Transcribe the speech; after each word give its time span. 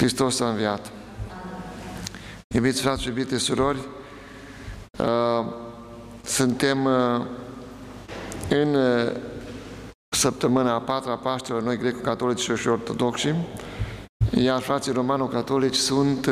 Hristos 0.00 0.40
a 0.40 0.48
înviat. 0.48 0.90
Iubiți 2.54 2.80
frați 2.80 3.02
și 3.02 3.08
iubite 3.08 3.38
surori, 3.38 3.78
uh, 4.98 5.46
suntem 6.22 6.84
uh, 6.84 7.26
în 8.48 8.74
uh, 8.74 9.12
săptămâna 10.08 10.74
a 10.74 10.80
patra 10.80 11.12
a 11.12 11.16
Paștelor, 11.16 11.62
noi 11.62 11.76
greco-catolici 11.76 12.50
și 12.58 12.68
ortodoxi, 12.68 13.34
iar 14.30 14.60
frații 14.60 14.92
romano-catolici 14.92 15.76
sunt 15.76 16.26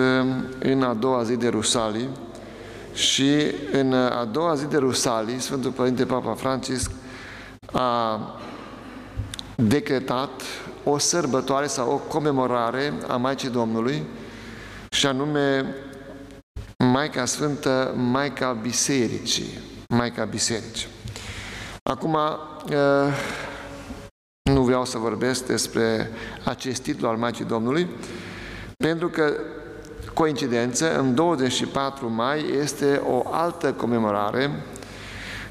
în 0.59 0.83
a 0.83 0.95
doua 0.95 1.23
zi 1.23 1.37
de 1.37 1.49
Rusalii 1.49 2.09
și 2.95 3.35
în 3.73 3.93
a 3.93 4.25
doua 4.25 4.55
zi 4.55 4.67
de 4.67 4.77
Rusalii, 4.77 5.41
Sfântul 5.41 5.71
Părinte 5.71 6.05
Papa 6.05 6.35
Francisc 6.35 6.91
a 7.73 8.21
decretat 9.55 10.31
o 10.91 10.99
sărbătoare 10.99 11.67
sau 11.67 11.91
o 11.91 11.97
comemorare 11.97 12.93
a 13.07 13.17
Maicii 13.17 13.49
Domnului 13.49 14.03
și 14.91 15.07
anume 15.07 15.75
Maica 16.79 17.25
Sfântă, 17.25 17.95
Maica 17.97 18.53
Bisericii. 18.53 19.59
Maica 19.89 20.25
Bisericii. 20.25 20.89
Acum, 21.83 22.17
nu 24.43 24.63
vreau 24.63 24.85
să 24.85 24.99
vorbesc 24.99 25.47
despre 25.47 26.11
acest 26.45 26.83
titlu 26.83 27.09
al 27.09 27.17
Maicii 27.17 27.45
Domnului, 27.45 27.89
pentru 28.77 29.09
că, 29.09 29.33
coincidență, 30.15 30.99
în 30.99 31.15
24 31.15 32.11
mai 32.11 32.45
este 32.61 33.03
o 33.07 33.23
altă 33.31 33.73
comemorare 33.73 34.63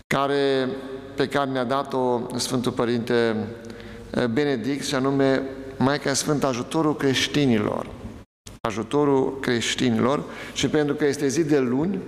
care, 0.08 0.69
pe 1.16 1.27
care 1.27 1.49
ne-a 1.49 1.63
dat-o 1.63 2.22
Sfântul 2.35 2.72
Părinte 2.72 3.35
Benedict, 4.31 4.85
și 4.85 4.95
anume 4.95 5.41
Maica 5.77 6.13
Sfântă 6.13 6.47
Ajutorul 6.47 6.95
Creștinilor 6.95 7.95
ajutorul 8.67 9.39
creștinilor 9.39 10.23
și 10.53 10.67
pentru 10.67 10.95
că 10.95 11.05
este 11.05 11.27
zi 11.27 11.43
de 11.43 11.59
luni 11.59 11.99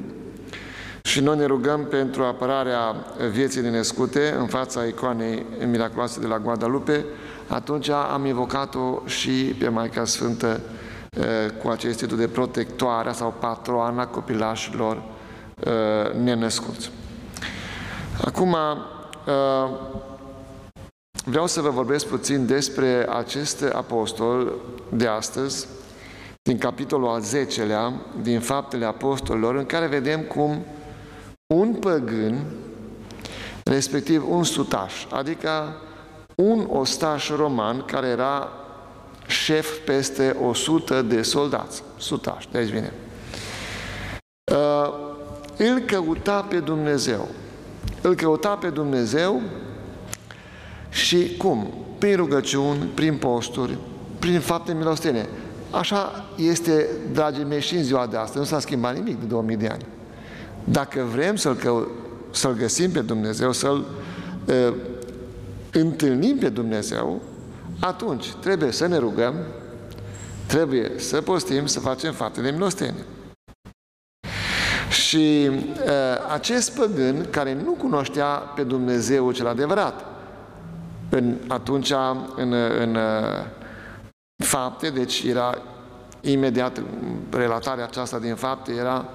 și 1.04 1.20
noi 1.20 1.38
ne 1.38 1.46
rugăm 1.46 1.86
pentru 1.86 2.24
apărarea 2.24 2.96
vieții 3.32 3.62
nescute 3.62 4.36
în 4.40 4.48
fața 4.48 4.84
icoanei 4.84 5.46
miraculoase 5.68 6.20
de 6.20 6.28
la 6.28 6.40
Guadalupe, 6.40 7.06
atunci 7.48 7.90
am 7.90 8.26
invocat-o 8.26 9.02
și 9.06 9.32
pe 9.60 9.68
Maica 9.68 10.06
Sfântă 10.06 10.62
cu 11.64 11.70
acest 11.70 11.98
titlu 11.98 12.18
de 12.18 12.28
protectoare 12.28 13.12
sau 13.12 13.36
patroana 13.40 14.08
copilașilor 14.08 15.04
nenăscuți. 16.24 16.92
Acum, 18.26 18.56
vreau 21.26 21.48
să 21.48 21.62
vă 21.62 21.70
vorbesc 21.70 22.06
puțin 22.06 22.46
despre 22.46 23.06
acest 23.10 23.64
apostol 23.74 24.54
de 24.90 25.08
astăzi, 25.08 25.68
din 26.42 26.58
capitolul 26.58 27.08
al 27.08 27.24
10-lea, 27.24 27.94
din 28.22 28.40
Faptele 28.40 28.86
Apostolilor, 28.86 29.56
în 29.56 29.66
care 29.66 29.88
vedem 29.88 30.22
cum 30.22 30.66
un 31.54 31.74
păgân, 31.74 32.46
respectiv 33.64 34.30
un 34.30 34.44
sutaș, 34.44 35.06
adică 35.10 35.76
un 36.36 36.68
ostaș 36.70 37.30
roman 37.30 37.86
care 37.86 38.08
era 38.08 38.50
șef 39.28 39.78
peste 39.78 40.36
100 40.42 41.02
de 41.02 41.22
soldați, 41.22 41.84
sutaș, 41.98 42.46
de 42.52 42.58
aici 42.58 42.70
vine, 42.70 42.94
uh, 44.52 44.94
îl 45.58 45.80
căuta 45.80 46.42
pe 46.42 46.60
Dumnezeu. 46.60 47.28
Îl 48.02 48.16
căuta 48.16 48.50
pe 48.50 48.70
Dumnezeu 48.70 49.42
și 50.90 51.36
cum? 51.38 51.74
Prin 51.98 52.16
rugăciuni, 52.16 52.90
prin 52.94 53.18
posturi, 53.18 53.78
prin 54.20 54.40
fapte 54.40 54.74
milostene. 54.74 55.30
Așa 55.72 56.26
este, 56.36 56.88
dragii 57.12 57.44
mei, 57.44 57.62
și 57.62 57.76
în 57.76 57.84
ziua 57.84 58.08
de 58.08 58.18
astăzi. 58.18 58.38
Nu 58.38 58.44
s-a 58.44 58.60
schimbat 58.60 58.94
nimic 58.96 59.20
de 59.20 59.26
2000 59.26 59.56
de 59.56 59.68
ani. 59.68 59.86
Dacă 60.64 61.08
vrem 61.12 61.36
să-L, 61.36 61.56
că, 61.56 61.88
să-L 62.32 62.54
găsim 62.54 62.92
pe 62.92 63.00
Dumnezeu, 63.00 63.52
să-L 63.52 63.86
uh, 64.46 64.74
întâlnim 65.72 66.38
pe 66.38 66.50
Dumnezeu, 66.50 67.22
atunci 67.80 68.34
trebuie 68.34 68.72
să 68.72 68.88
ne 68.88 68.98
rugăm, 68.98 69.36
trebuie 70.46 70.92
să 70.96 71.22
postim, 71.22 71.66
să 71.66 71.80
facem 71.80 72.14
fapte 72.14 72.42
de 72.42 72.50
milostenie. 72.50 73.06
Și 74.90 75.50
uh, 75.50 76.32
acest 76.32 76.76
păgân 76.76 77.26
care 77.30 77.54
nu 77.64 77.72
cunoștea 77.72 78.26
pe 78.26 78.64
Dumnezeu 78.64 79.32
cel 79.32 79.48
adevărat, 79.48 80.06
în, 81.10 81.36
atunci 81.48 81.94
în, 82.36 82.54
în 82.54 82.98
fapte, 84.44 84.90
deci 84.90 85.24
era 85.24 85.58
imediat, 86.22 86.82
relatarea 87.30 87.84
aceasta 87.84 88.20
din 88.20 88.36
fapte 88.36 88.72
era 88.72 89.06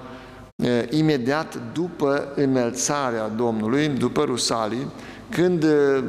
e, 0.55 0.87
imediat 0.89 1.59
după 1.73 2.31
înălțarea 2.35 3.27
Domnului, 3.27 3.87
după 3.87 4.23
Rusalii, 4.23 4.91
când 5.29 5.65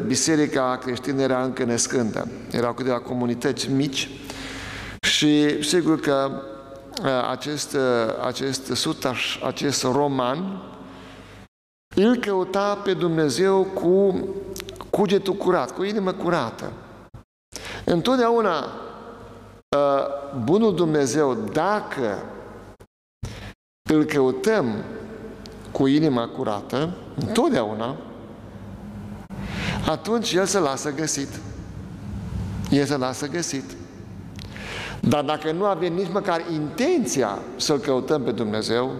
biserica 0.06 0.78
creștină 0.82 1.22
era 1.22 1.42
încă 1.42 1.64
născândă. 1.64 2.28
Erau 2.50 2.72
câteva 2.72 2.98
comunități 3.00 3.70
mici 3.70 4.10
și 5.00 5.62
sigur 5.62 6.00
că 6.00 6.30
acest, 7.30 7.76
acest 8.26 8.66
sutaș, 8.66 9.38
acest 9.42 9.82
roman, 9.82 10.62
îl 11.96 12.16
căuta 12.16 12.75
pe 12.84 12.92
Dumnezeu 12.92 13.62
cu 13.62 14.26
cugetul 14.96 15.34
curat, 15.34 15.74
cu 15.74 15.82
inimă 15.82 16.12
curată. 16.12 16.72
Întotdeauna 17.84 18.64
Ă, 19.76 20.08
bunul 20.44 20.74
Dumnezeu, 20.74 21.34
dacă 21.34 22.22
îl 23.90 24.04
căutăm 24.04 24.74
cu 25.70 25.86
inima 25.86 26.28
curată, 26.28 26.96
întotdeauna, 27.26 27.96
atunci 29.86 30.32
El 30.32 30.44
se 30.44 30.58
lasă 30.58 30.94
găsit. 30.94 31.28
El 32.70 32.84
se 32.84 32.96
lasă 32.96 33.28
găsit. 33.28 33.64
Dar 35.00 35.24
dacă 35.24 35.52
nu 35.52 35.64
avem 35.64 35.92
nici 35.92 36.12
măcar 36.12 36.42
intenția 36.52 37.38
să-L 37.56 37.78
căutăm 37.78 38.22
pe 38.22 38.30
Dumnezeu, 38.30 38.90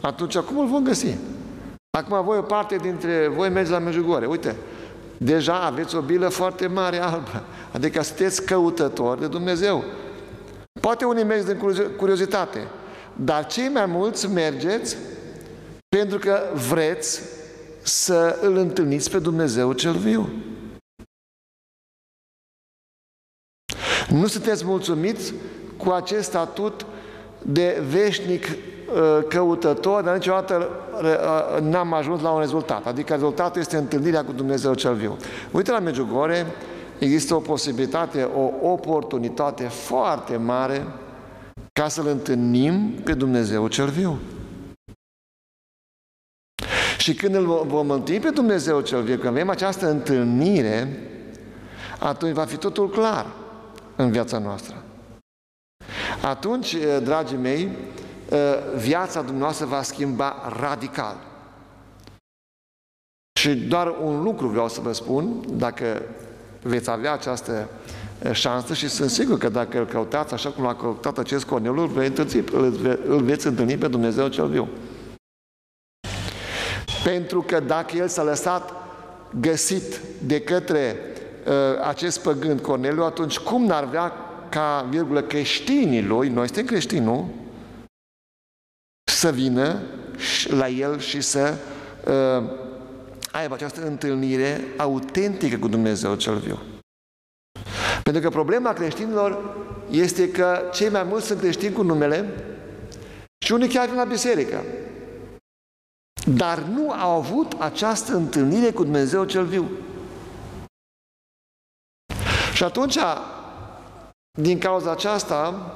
atunci 0.00 0.38
cum 0.38 0.58
îl 0.58 0.66
vom 0.66 0.84
găsi? 0.84 1.16
Acum 1.98 2.24
voi 2.24 2.38
o 2.38 2.42
parte 2.42 2.76
dintre 2.76 3.28
voi 3.28 3.48
mergeți 3.48 3.72
la 3.72 3.78
Mejugore. 3.78 4.26
Uite, 4.26 4.56
deja 5.18 5.60
aveți 5.60 5.96
o 5.96 6.00
bilă 6.00 6.28
foarte 6.28 6.66
mare 6.66 6.98
albă. 6.98 7.44
Adică 7.72 8.02
sunteți 8.02 8.44
căutători 8.44 9.20
de 9.20 9.26
Dumnezeu. 9.26 9.84
Poate 10.80 11.04
unii 11.04 11.24
merg 11.24 11.44
din 11.44 11.58
curiozitate, 11.96 12.66
dar 13.16 13.46
cei 13.46 13.68
mai 13.68 13.86
mulți 13.86 14.28
mergeți 14.28 14.96
pentru 15.88 16.18
că 16.18 16.42
vreți 16.68 17.20
să 17.82 18.38
îl 18.40 18.56
întâlniți 18.56 19.10
pe 19.10 19.18
Dumnezeu 19.18 19.72
cel 19.72 19.96
viu. 19.96 20.28
Nu 24.08 24.26
sunteți 24.26 24.64
mulțumiți 24.64 25.34
cu 25.76 25.90
acest 25.90 26.28
statut 26.28 26.86
de 27.42 27.82
veșnic 27.88 28.44
uh, 28.44 28.73
căutător, 29.28 30.02
dar 30.02 30.14
niciodată 30.14 30.68
uh, 31.02 31.60
n-am 31.60 31.92
ajuns 31.92 32.20
la 32.20 32.30
un 32.30 32.40
rezultat. 32.40 32.86
Adică 32.86 33.12
rezultatul 33.12 33.60
este 33.60 33.76
întâlnirea 33.76 34.24
cu 34.24 34.32
Dumnezeu 34.32 34.74
cel 34.74 34.94
viu. 34.94 35.16
Uite 35.50 35.70
la 35.70 35.78
Medjugorje, 35.78 36.46
există 36.98 37.34
o 37.34 37.38
posibilitate, 37.38 38.22
o 38.22 38.70
oportunitate 38.70 39.62
foarte 39.64 40.36
mare 40.36 40.86
ca 41.72 41.88
să-L 41.88 42.06
întâlnim 42.06 42.90
pe 43.04 43.14
Dumnezeu 43.14 43.68
cel 43.68 43.88
viu. 43.88 44.18
Și 46.98 47.14
când 47.14 47.34
îl 47.34 47.64
vom 47.66 47.90
întâlni 47.90 48.20
pe 48.20 48.30
Dumnezeu 48.30 48.80
cel 48.80 49.02
viu, 49.02 49.14
când 49.14 49.26
avem 49.26 49.48
această 49.48 49.90
întâlnire, 49.90 50.98
atunci 51.98 52.34
va 52.34 52.44
fi 52.44 52.56
totul 52.56 52.90
clar 52.90 53.26
în 53.96 54.10
viața 54.10 54.38
noastră. 54.38 54.82
Atunci, 56.22 56.72
eh, 56.72 56.98
dragii 57.02 57.36
mei, 57.36 57.62
eh, 57.62 58.03
viața 58.76 59.22
dumneavoastră 59.22 59.66
va 59.66 59.82
schimba 59.82 60.52
radical. 60.60 61.16
Și 63.40 63.54
doar 63.54 63.94
un 64.02 64.22
lucru 64.22 64.46
vreau 64.48 64.68
să 64.68 64.80
vă 64.80 64.92
spun, 64.92 65.44
dacă 65.58 66.02
veți 66.62 66.90
avea 66.90 67.12
această 67.12 67.68
șansă 68.32 68.74
și 68.74 68.88
sunt 68.88 69.10
sigur 69.10 69.38
că 69.38 69.48
dacă 69.48 69.78
îl 69.78 69.86
căutați 69.86 70.34
așa 70.34 70.50
cum 70.50 70.64
l-a 70.64 70.74
căutat 70.74 71.18
acest 71.18 71.44
Corneliu, 71.44 71.80
îl, 71.80 71.86
veți 71.88 72.20
întâlni, 72.20 72.44
îl 73.06 73.22
veți 73.22 73.46
întâlni 73.46 73.76
pe 73.76 73.88
Dumnezeu 73.88 74.28
cel 74.28 74.48
viu. 74.48 74.68
Pentru 77.04 77.42
că 77.42 77.60
dacă 77.60 77.96
el 77.96 78.08
s-a 78.08 78.22
lăsat 78.22 78.72
găsit 79.40 80.00
de 80.26 80.40
către 80.40 80.96
uh, 81.46 81.52
acest 81.86 82.22
păgând 82.22 82.60
Corneliu, 82.60 83.02
atunci 83.02 83.38
cum 83.38 83.64
n-ar 83.64 83.84
vrea 83.84 84.12
ca, 84.48 84.86
virgulă, 84.90 85.22
creștinii 85.22 86.02
lui, 86.02 86.28
noi 86.28 86.46
suntem 86.46 86.64
creștini, 86.64 87.04
nu? 87.04 87.30
Să 89.24 89.32
vină 89.32 89.80
la 90.46 90.68
el 90.68 90.98
și 90.98 91.20
să 91.20 91.54
uh, 92.06 92.50
aibă 93.32 93.54
această 93.54 93.86
întâlnire 93.86 94.64
autentică 94.76 95.58
cu 95.58 95.68
Dumnezeu 95.68 96.14
cel 96.14 96.38
viu. 96.38 96.58
Pentru 98.02 98.22
că 98.22 98.28
problema 98.28 98.72
creștinilor 98.72 99.56
este 99.90 100.30
că 100.30 100.70
cei 100.72 100.88
mai 100.88 101.02
mulți 101.02 101.26
sunt 101.26 101.38
creștini 101.38 101.72
cu 101.72 101.82
numele 101.82 102.44
și 103.44 103.52
unii 103.52 103.68
chiar 103.68 103.86
vin 103.86 103.96
la 103.96 104.04
biserică. 104.04 104.62
Dar 106.26 106.58
nu 106.58 106.90
au 106.90 107.10
avut 107.10 107.52
această 107.58 108.14
întâlnire 108.14 108.70
cu 108.70 108.82
Dumnezeu 108.82 109.24
cel 109.24 109.44
viu. 109.44 109.70
Și 112.54 112.64
atunci, 112.64 112.98
din 114.38 114.58
cauza 114.58 114.90
aceasta, 114.90 115.74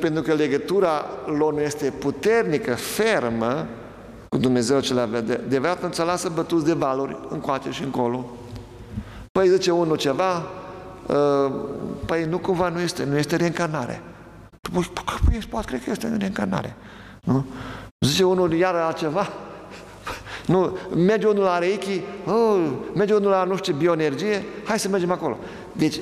pentru 0.00 0.22
că 0.22 0.34
legătura 0.34 1.04
lor 1.26 1.54
nu 1.54 1.60
este 1.60 1.92
puternică, 1.98 2.74
fermă, 2.74 3.66
cu 4.28 4.36
Dumnezeu 4.36 4.80
cel 4.80 4.98
adevărat, 4.98 5.82
nu 5.82 5.88
ți 5.88 6.04
lasă 6.04 6.28
bătuți 6.34 6.64
de 6.64 6.72
valuri 6.72 7.16
încoace 7.28 7.70
și 7.70 7.82
încolo. 7.82 8.30
Păi 9.32 9.48
zice 9.48 9.70
unul 9.70 9.96
ceva, 9.96 10.46
ă, 11.08 11.50
păi 12.06 12.24
nu 12.24 12.38
cumva 12.38 12.68
nu 12.68 12.80
este, 12.80 13.04
nu 13.04 13.16
este 13.18 13.36
reîncarnare. 13.36 14.02
Păi, 14.72 14.90
păi, 15.24 15.38
poate 15.50 15.66
cred 15.66 15.84
că 15.84 15.90
este 15.90 16.16
reîncarnare. 16.18 16.76
Nu? 17.22 17.44
Zice 18.00 18.24
unul 18.24 18.52
iar 18.52 18.74
altceva, 18.74 19.28
nu, 20.52 20.76
merge 20.94 21.26
unul 21.26 21.42
la 21.42 21.58
Reiki, 21.58 22.00
oh, 22.26 22.70
merge 22.94 23.14
unul 23.14 23.30
la 23.30 23.44
nu 23.44 23.56
știu 23.56 23.72
ce 23.72 23.78
bioenergie, 23.78 24.44
hai 24.64 24.78
să 24.78 24.88
mergem 24.88 25.10
acolo. 25.10 25.38
Deci, 25.72 26.00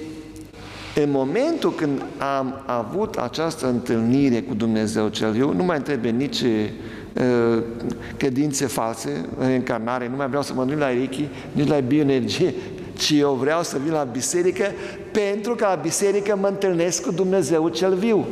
în 1.02 1.10
momentul 1.10 1.74
când 1.74 2.02
am 2.18 2.62
avut 2.66 3.16
această 3.16 3.66
întâlnire 3.66 4.42
cu 4.42 4.54
Dumnezeu 4.54 5.08
cel 5.08 5.30
viu, 5.30 5.52
nu 5.52 5.64
mai 5.64 5.82
trebuie 5.82 6.10
nici 6.10 6.40
uh, 6.40 7.62
credințe 8.16 8.66
false, 8.66 9.28
încarnare, 9.38 10.08
nu 10.08 10.16
mai 10.16 10.26
vreau 10.26 10.42
să 10.42 10.54
mă 10.54 10.64
duc 10.64 10.78
la 10.78 10.88
Reiki, 10.88 11.28
nici 11.52 11.68
la 11.68 11.78
bioenergie, 11.78 12.54
ci 13.00 13.10
eu 13.10 13.32
vreau 13.32 13.62
să 13.62 13.78
vin 13.78 13.92
la 13.92 14.02
biserică 14.02 14.64
pentru 15.12 15.54
că 15.54 15.64
la 15.64 15.74
biserică 15.74 16.36
mă 16.36 16.46
întâlnesc 16.46 17.02
cu 17.02 17.12
Dumnezeu 17.12 17.68
cel 17.68 17.94
viu. 17.94 18.26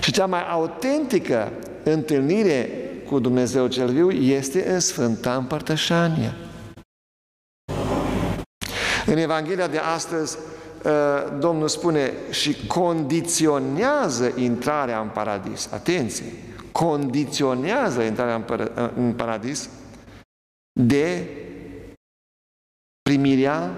Și 0.00 0.12
cea 0.12 0.26
mai 0.26 0.50
autentică 0.50 1.52
întâlnire 1.84 2.68
cu 3.10 3.18
Dumnezeu 3.18 3.66
cel 3.66 3.88
viu 3.88 4.10
este 4.10 4.72
în 4.72 4.80
Sfânta 4.80 5.34
Împărtășanie. 5.34 6.43
În 9.12 9.16
Evanghelia 9.16 9.66
de 9.66 9.78
astăzi, 9.78 10.38
ă, 10.84 11.36
Domnul 11.38 11.68
spune 11.68 12.12
și 12.30 12.66
condiționează 12.66 14.32
intrarea 14.36 15.00
în 15.00 15.08
paradis. 15.08 15.68
Atenție! 15.72 16.32
Condiționează 16.72 18.02
intrarea 18.02 18.44
în 18.96 19.12
paradis 19.12 19.68
de 20.80 21.28
primirea 23.02 23.70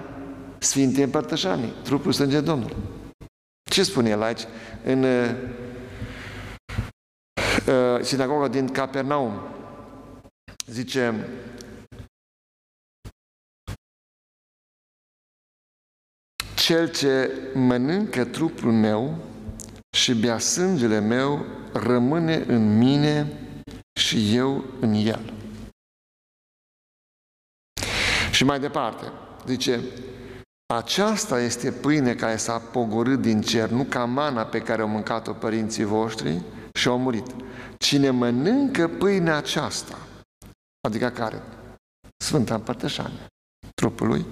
Sfintei 0.59 1.03
Împărtășanii, 1.03 1.73
trupul 1.83 2.11
sânge 2.11 2.39
Domnului. 2.39 2.75
Ce 3.69 3.83
spune 3.83 4.09
el 4.09 4.21
aici? 4.21 4.41
În 4.83 5.03
uh, 5.03 5.35
sinagoga 8.01 8.47
din 8.47 8.67
Capernaum. 8.67 9.41
Zice, 10.65 11.27
Cel 16.67 16.91
ce 16.91 17.31
mănâncă 17.53 18.25
trupul 18.25 18.71
meu 18.71 19.17
și 19.97 20.13
bea 20.13 20.39
sângele 20.39 20.99
meu 20.99 21.45
rămâne 21.73 22.35
în 22.35 22.77
mine 22.77 23.39
și 23.99 24.35
eu 24.35 24.63
în 24.79 24.93
el. 24.93 25.33
Și 28.31 28.43
mai 28.43 28.59
departe, 28.59 29.11
zice, 29.45 29.79
aceasta 30.73 31.39
este 31.39 31.71
pâine 31.71 32.15
care 32.15 32.35
s-a 32.35 32.59
pogorât 32.59 33.21
din 33.21 33.41
cer, 33.41 33.69
nu 33.69 33.83
ca 33.83 34.05
mana 34.05 34.45
pe 34.45 34.61
care 34.61 34.81
au 34.81 34.87
mâncat-o 34.87 35.33
părinții 35.33 35.83
voștri 35.83 36.41
și 36.79 36.87
au 36.87 36.99
murit. 36.99 37.35
Cine 37.77 38.09
mănâncă 38.09 38.87
pâinea 38.87 39.35
aceasta, 39.35 39.97
adică 40.87 41.09
care? 41.09 41.41
Sfânta 42.23 42.55
Împărtășanie 42.55 43.25
trupului, 43.75 44.25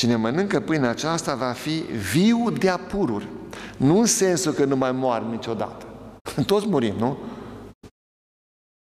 cine 0.00 0.16
mănâncă 0.16 0.60
pâinea 0.60 0.90
aceasta 0.90 1.34
va 1.34 1.52
fi 1.52 1.78
viu 2.12 2.50
de 2.50 2.68
apururi. 2.68 3.28
Nu 3.76 3.98
în 3.98 4.06
sensul 4.06 4.52
că 4.52 4.64
nu 4.64 4.76
mai 4.76 4.92
moar 4.92 5.22
niciodată. 5.22 5.86
Toți 6.46 6.66
murim, 6.66 6.94
nu? 6.96 7.18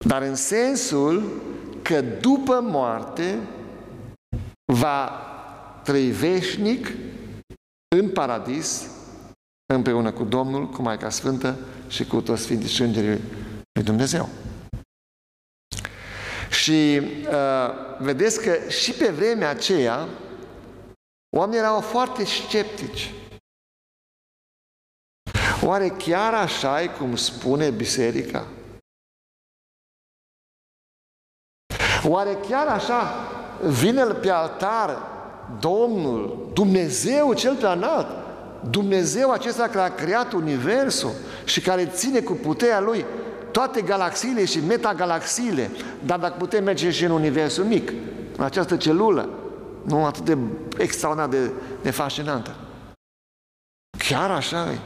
Dar 0.06 0.22
în 0.22 0.36
sensul 0.36 1.42
că 1.82 2.02
după 2.02 2.60
moarte 2.62 3.40
va 4.66 5.12
trăi 5.84 6.10
veșnic 6.10 6.94
în 7.96 8.10
paradis 8.10 8.88
împreună 9.74 10.12
cu 10.12 10.24
Domnul, 10.24 10.70
cu 10.70 10.82
Maica 10.82 11.10
Sfântă 11.10 11.58
și 11.88 12.06
cu 12.06 12.22
toți 12.22 12.42
Sfinții 12.42 12.70
și 12.70 12.82
Îngerii 12.82 13.22
lui 13.74 13.84
Dumnezeu. 13.84 14.30
Și 16.50 17.02
uh, 17.30 17.98
vedeți 18.00 18.42
că 18.42 18.70
și 18.70 18.92
pe 18.92 19.10
vremea 19.10 19.50
aceea 19.50 20.08
oamenii 21.30 21.60
erau 21.60 21.82
foarte 21.82 22.26
sceptici. 22.26 23.14
Oare 25.64 25.90
chiar 25.90 26.34
așa 26.34 26.82
e 26.82 26.88
cum 26.88 27.16
spune 27.16 27.70
biserica? 27.70 28.48
Oare 32.08 32.38
chiar 32.50 32.68
așa 32.68 33.02
vine 33.62 34.04
pe 34.04 34.30
altar 34.30 34.98
Domnul, 35.60 36.50
Dumnezeu 36.54 37.34
cel 37.34 37.56
prea 37.56 37.72
înalt, 37.72 38.08
Dumnezeu 38.70 39.32
acesta 39.32 39.68
care 39.68 39.92
a 39.92 39.96
creat 39.96 40.32
Universul 40.32 41.12
și 41.46 41.62
care 41.62 41.86
ține 41.86 42.20
cu 42.20 42.34
puterea 42.34 42.80
Lui 42.80 43.06
toate 43.52 43.82
galaxiile 43.82 44.46
și 44.46 44.60
metagalaxiile, 44.60 45.72
dar 46.06 46.20
dacă 46.20 46.36
putem 46.38 46.64
merge 46.64 46.92
și 46.92 47.04
în 47.04 47.12
Universul 47.12 47.64
mic, 47.64 47.92
în 48.38 48.44
această 48.44 48.78
celulă, 48.78 49.30
nu 49.88 50.06
atât 50.06 50.26
de 50.26 50.38
extraordinar 50.78 51.30
de, 51.30 51.52
de 51.82 51.92
fascinantă. 51.92 52.56
Chiar 53.98 54.32
așa 54.32 54.72
e. 54.72 54.80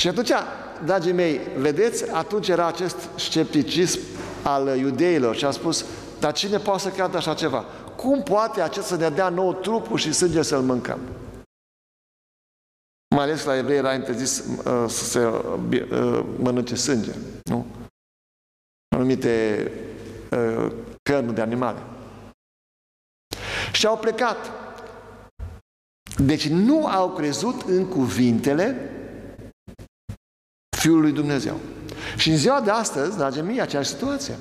Și 0.00 0.08
atunci, 0.08 0.30
dragii 0.84 1.12
mei, 1.12 1.40
vedeți, 1.56 2.10
atunci 2.10 2.48
era 2.48 2.66
acest 2.66 2.96
scepticism 3.16 4.00
al 4.42 4.78
iudeilor 4.78 5.36
și 5.36 5.44
a 5.44 5.50
spus, 5.50 5.84
dar 6.20 6.32
cine 6.32 6.58
poate 6.58 6.80
să 6.80 6.90
creadă 6.90 7.16
așa 7.16 7.34
ceva? 7.34 7.64
Cum 7.96 8.22
poate 8.22 8.60
acest 8.60 8.86
să 8.86 8.96
ne 8.96 9.08
dea 9.08 9.28
nou 9.28 9.54
trupul 9.54 9.98
și 9.98 10.12
sânge 10.12 10.42
să-l 10.42 10.62
mâncăm? 10.62 11.00
Mai 13.14 13.24
ales 13.24 13.44
la 13.44 13.56
evrei 13.56 13.76
era 13.76 13.94
interzis 13.94 14.38
uh, 14.38 14.84
să 14.88 15.04
se 15.04 15.26
uh, 15.26 16.24
mănânce 16.38 16.74
sânge, 16.74 17.12
nu? 17.42 17.66
Anumite 18.88 19.70
uh, 20.30 20.72
cărni 21.14 21.34
de 21.34 21.40
animale. 21.40 21.78
Și 23.72 23.86
au 23.86 23.98
plecat. 23.98 24.50
Deci 26.16 26.48
nu 26.48 26.86
au 26.86 27.12
crezut 27.12 27.62
în 27.62 27.88
cuvintele 27.88 28.90
Fiului 30.76 31.12
Dumnezeu. 31.12 31.60
Și 32.16 32.30
în 32.30 32.36
ziua 32.36 32.60
de 32.60 32.70
astăzi, 32.70 33.16
dragii 33.16 33.42
mei, 33.42 33.60
aceeași 33.60 33.88
situație. 33.88 34.36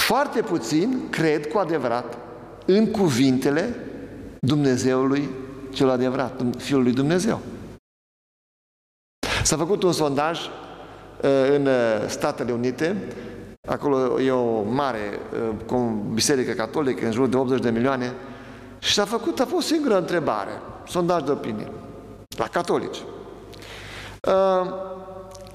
Foarte 0.00 0.42
puțin 0.42 1.10
cred 1.10 1.48
cu 1.48 1.58
adevărat 1.58 2.18
în 2.66 2.90
cuvintele 2.90 3.74
Dumnezeului 4.40 5.28
cel 5.72 5.88
adevărat, 5.88 6.42
Fiul 6.56 6.82
lui 6.82 6.92
Dumnezeu. 6.92 7.40
S-a 9.42 9.56
făcut 9.56 9.82
un 9.82 9.92
sondaj 9.92 10.46
uh, 10.46 10.50
în 11.50 11.66
uh, 11.66 12.06
Statele 12.08 12.52
Unite, 12.52 12.96
acolo 13.68 14.20
e 14.20 14.30
o 14.30 14.62
mare 14.62 15.20
uh, 15.70 15.78
biserică 16.12 16.52
catolică, 16.52 17.06
în 17.06 17.12
jur 17.12 17.26
de 17.26 17.36
80 17.36 17.60
de 17.60 17.70
milioane, 17.70 18.14
și 18.78 18.92
s-a 18.92 19.04
făcut, 19.04 19.40
a 19.40 19.44
fost 19.44 19.66
singură 19.66 19.98
întrebare, 19.98 20.50
sondaj 20.86 21.22
de 21.22 21.30
opinie, 21.30 21.70
la 22.36 22.46
catolici. 22.46 23.02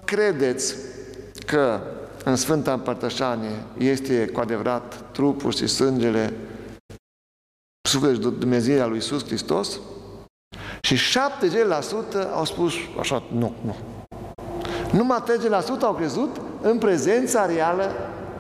Credeți 0.05 0.75
că 1.45 1.79
în 2.23 2.35
Sfânta 2.35 2.73
Împărtășanie 2.73 3.63
este 3.77 4.27
cu 4.27 4.39
adevărat 4.39 5.11
trupul 5.11 5.51
și 5.51 5.67
sângele 5.67 6.33
sufletul 7.89 8.31
de 8.31 8.37
Dumnezeu 8.37 8.81
al 8.81 8.87
lui 8.87 8.97
Iisus 8.97 9.25
Hristos? 9.25 9.79
Și 10.81 10.95
70% 10.95 10.99
au 12.33 12.45
spus 12.45 12.73
așa, 12.99 13.23
nu, 13.31 13.53
nu. 13.65 13.75
Numai 14.91 15.23
30% 15.79 15.81
au 15.81 15.93
crezut 15.93 16.41
în 16.63 16.77
prezența 16.77 17.45
reală 17.45 17.91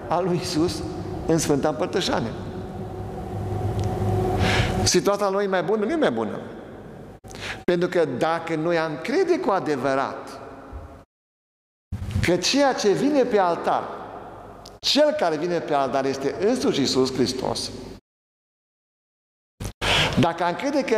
a 0.07 0.19
lui 0.19 0.39
Isus 0.41 0.81
în 1.27 1.37
Sfânta 1.37 1.69
Împărtășanie. 1.69 2.31
Situația 4.83 5.29
lui 5.29 5.43
e 5.43 5.47
mai 5.47 5.63
bună? 5.63 5.85
Nu 5.85 5.91
e 5.91 5.95
mai 5.95 6.11
bună. 6.11 6.39
Pentru 7.63 7.87
că 7.87 8.05
dacă 8.17 8.55
noi 8.55 8.77
am 8.77 8.99
crede 9.03 9.39
cu 9.39 9.49
adevărat 9.49 10.41
că 12.21 12.35
ceea 12.35 12.73
ce 12.73 12.91
vine 12.91 13.23
pe 13.23 13.37
altar, 13.37 13.83
Cel 14.83 15.11
care 15.11 15.37
vine 15.37 15.59
pe 15.59 15.73
altar 15.73 16.05
este 16.05 16.35
însuși 16.39 16.79
Iisus 16.79 17.13
Hristos. 17.13 17.71
Dacă 20.19 20.43
am 20.43 20.55
crede 20.55 20.83
că 20.83 20.97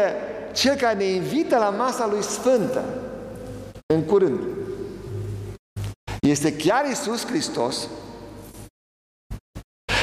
cel 0.53 0.75
care 0.75 0.98
ne 0.98 1.03
invită 1.03 1.58
la 1.58 1.70
masa 1.70 2.08
lui 2.08 2.22
Sfântă, 2.22 2.84
în 3.94 4.03
curând, 4.03 4.39
este 6.29 6.55
chiar 6.55 6.86
Iisus 6.86 7.25
Hristos 7.25 7.88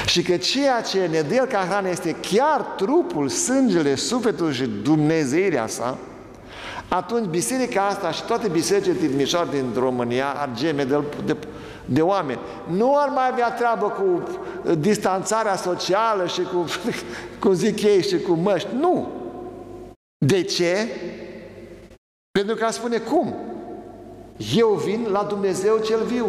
și 0.07 0.23
că 0.23 0.37
ceea 0.37 0.81
ce 0.81 1.07
ne 1.07 1.21
dă 1.21 1.35
El 1.35 1.47
ca 1.47 1.59
hrană 1.59 1.89
este 1.89 2.17
chiar 2.21 2.61
trupul, 2.61 3.29
sângele, 3.29 3.95
sufletul 3.95 4.53
și 4.53 4.67
Dumnezeirea 4.67 5.67
sa, 5.67 5.99
atunci 6.89 7.27
biserica 7.27 7.87
asta 7.87 8.11
și 8.11 8.25
toate 8.25 8.49
bisericile 8.49 8.97
din 9.01 9.17
Mișor 9.17 9.47
din 9.47 9.73
România 9.75 10.33
ar 10.33 10.51
geme 10.55 10.85
de, 10.85 11.03
de, 11.25 11.37
de 11.85 12.03
oameni. 12.03 12.41
Nu 12.69 12.97
ar 12.97 13.09
mai 13.09 13.29
avea 13.31 13.53
treabă 13.53 13.89
cu 13.89 14.23
distanțarea 14.75 15.57
socială 15.57 16.27
și 16.27 16.41
cu, 16.41 16.65
cum 17.41 17.53
zic 17.53 17.83
ei, 17.83 18.03
și 18.03 18.19
cu 18.21 18.33
măști. 18.33 18.69
Nu! 18.79 19.11
De 20.27 20.43
ce? 20.43 20.89
Pentru 22.31 22.55
că 22.55 22.67
spune 22.71 22.99
cum? 22.99 23.35
Eu 24.55 24.69
vin 24.69 25.07
la 25.11 25.23
Dumnezeu 25.23 25.79
cel 25.79 26.05
viu. 26.05 26.27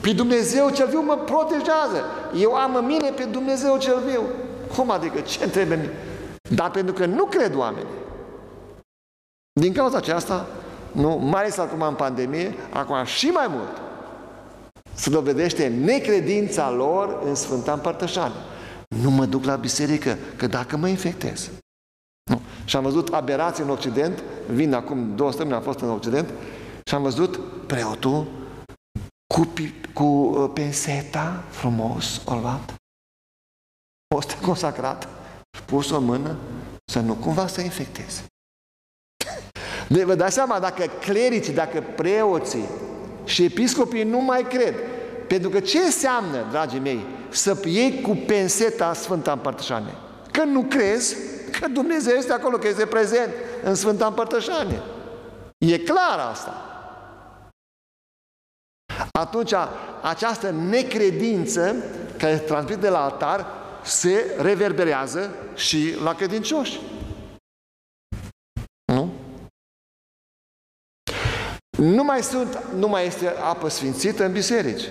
Pe 0.00 0.12
Dumnezeu 0.12 0.70
cel 0.70 0.88
viu 0.88 1.00
mă 1.00 1.18
protejează. 1.24 2.04
Eu 2.40 2.54
am 2.54 2.74
în 2.74 2.86
mine 2.86 3.10
pe 3.10 3.24
Dumnezeu 3.24 3.78
cel 3.78 4.02
viu. 4.06 4.22
Cum 4.76 4.90
adică? 4.90 5.20
Ce 5.20 5.48
trebuie? 5.48 5.90
Dar 6.54 6.70
pentru 6.70 6.94
că 6.94 7.06
nu 7.06 7.24
cred 7.24 7.54
oamenii. 7.54 7.92
Din 9.60 9.72
cauza 9.72 9.96
aceasta, 9.96 10.46
nu, 10.92 11.16
mai 11.16 11.40
ales 11.40 11.58
acum 11.58 11.80
în 11.82 11.94
pandemie, 11.94 12.54
acum 12.72 13.04
și 13.04 13.26
mai 13.26 13.46
mult, 13.48 13.82
se 14.94 15.10
dovedește 15.10 15.66
necredința 15.66 16.70
lor 16.70 17.22
în 17.24 17.34
Sfânta 17.34 17.72
Împărtășanie. 17.72 18.36
Nu 19.02 19.10
mă 19.10 19.24
duc 19.24 19.44
la 19.44 19.56
biserică, 19.56 20.16
că 20.36 20.46
dacă 20.46 20.76
mă 20.76 20.88
infectez. 20.88 21.50
Nu. 22.30 22.40
Și 22.64 22.76
am 22.76 22.82
văzut 22.82 23.08
aberații 23.08 23.64
în 23.64 23.70
Occident, 23.70 24.22
vin 24.50 24.74
acum 24.74 25.12
două 25.14 25.30
săptămâni, 25.30 25.56
am 25.56 25.62
fost 25.62 25.80
în 25.80 25.90
Occident, 25.90 26.28
și 26.88 26.94
am 26.94 27.02
văzut 27.02 27.40
preotul 27.66 28.26
cu, 29.34 29.52
cu 29.92 30.04
uh, 30.04 30.50
penseta 30.54 31.44
frumos, 31.50 32.20
o 32.24 32.34
luat, 32.34 32.74
fost 34.14 34.32
consacrat, 34.32 35.08
pus 35.66 35.90
o 35.90 36.00
mână, 36.00 36.36
să 36.84 37.00
nu 37.00 37.14
cumva 37.14 37.46
să 37.46 37.60
infecteze. 37.60 38.24
De, 39.88 40.04
vă 40.04 40.14
dați 40.14 40.34
seama, 40.34 40.60
dacă 40.60 40.84
clericii, 41.00 41.52
dacă 41.52 41.80
preoții 41.96 42.68
și 43.24 43.44
episcopii 43.44 44.02
nu 44.02 44.20
mai 44.20 44.42
cred, 44.42 44.74
pentru 45.28 45.50
că 45.50 45.60
ce 45.60 45.78
înseamnă, 45.78 46.46
dragii 46.50 46.78
mei, 46.78 47.04
să 47.30 47.62
iei 47.64 48.00
cu 48.00 48.16
penseta 48.26 48.92
Sfânta 48.92 49.32
Împărtășanie? 49.32 49.94
Că 50.30 50.44
nu 50.44 50.62
crezi 50.62 51.16
că 51.60 51.68
Dumnezeu 51.68 52.16
este 52.16 52.32
acolo, 52.32 52.56
că 52.56 52.68
este 52.68 52.86
prezent 52.86 53.32
în 53.62 53.74
Sfânta 53.74 54.06
Împărtășanie. 54.06 54.82
E 55.58 55.78
clar 55.78 56.18
asta. 56.30 56.73
Atunci, 59.18 59.52
această 60.02 60.50
necredință 60.50 61.74
care 62.18 62.36
se 62.36 62.42
transmite 62.42 62.80
de 62.80 62.88
la 62.88 63.04
altar 63.04 63.46
se 63.84 64.36
reverberează 64.38 65.34
și 65.54 65.94
la 66.02 66.14
credincioși. 66.14 66.80
Nu? 68.92 69.12
Nu 71.76 72.04
mai, 72.04 72.22
sunt, 72.22 72.64
nu 72.76 72.88
mai 72.88 73.06
este 73.06 73.28
apă 73.28 73.68
sfințită 73.68 74.24
în 74.24 74.32
biserici. 74.32 74.88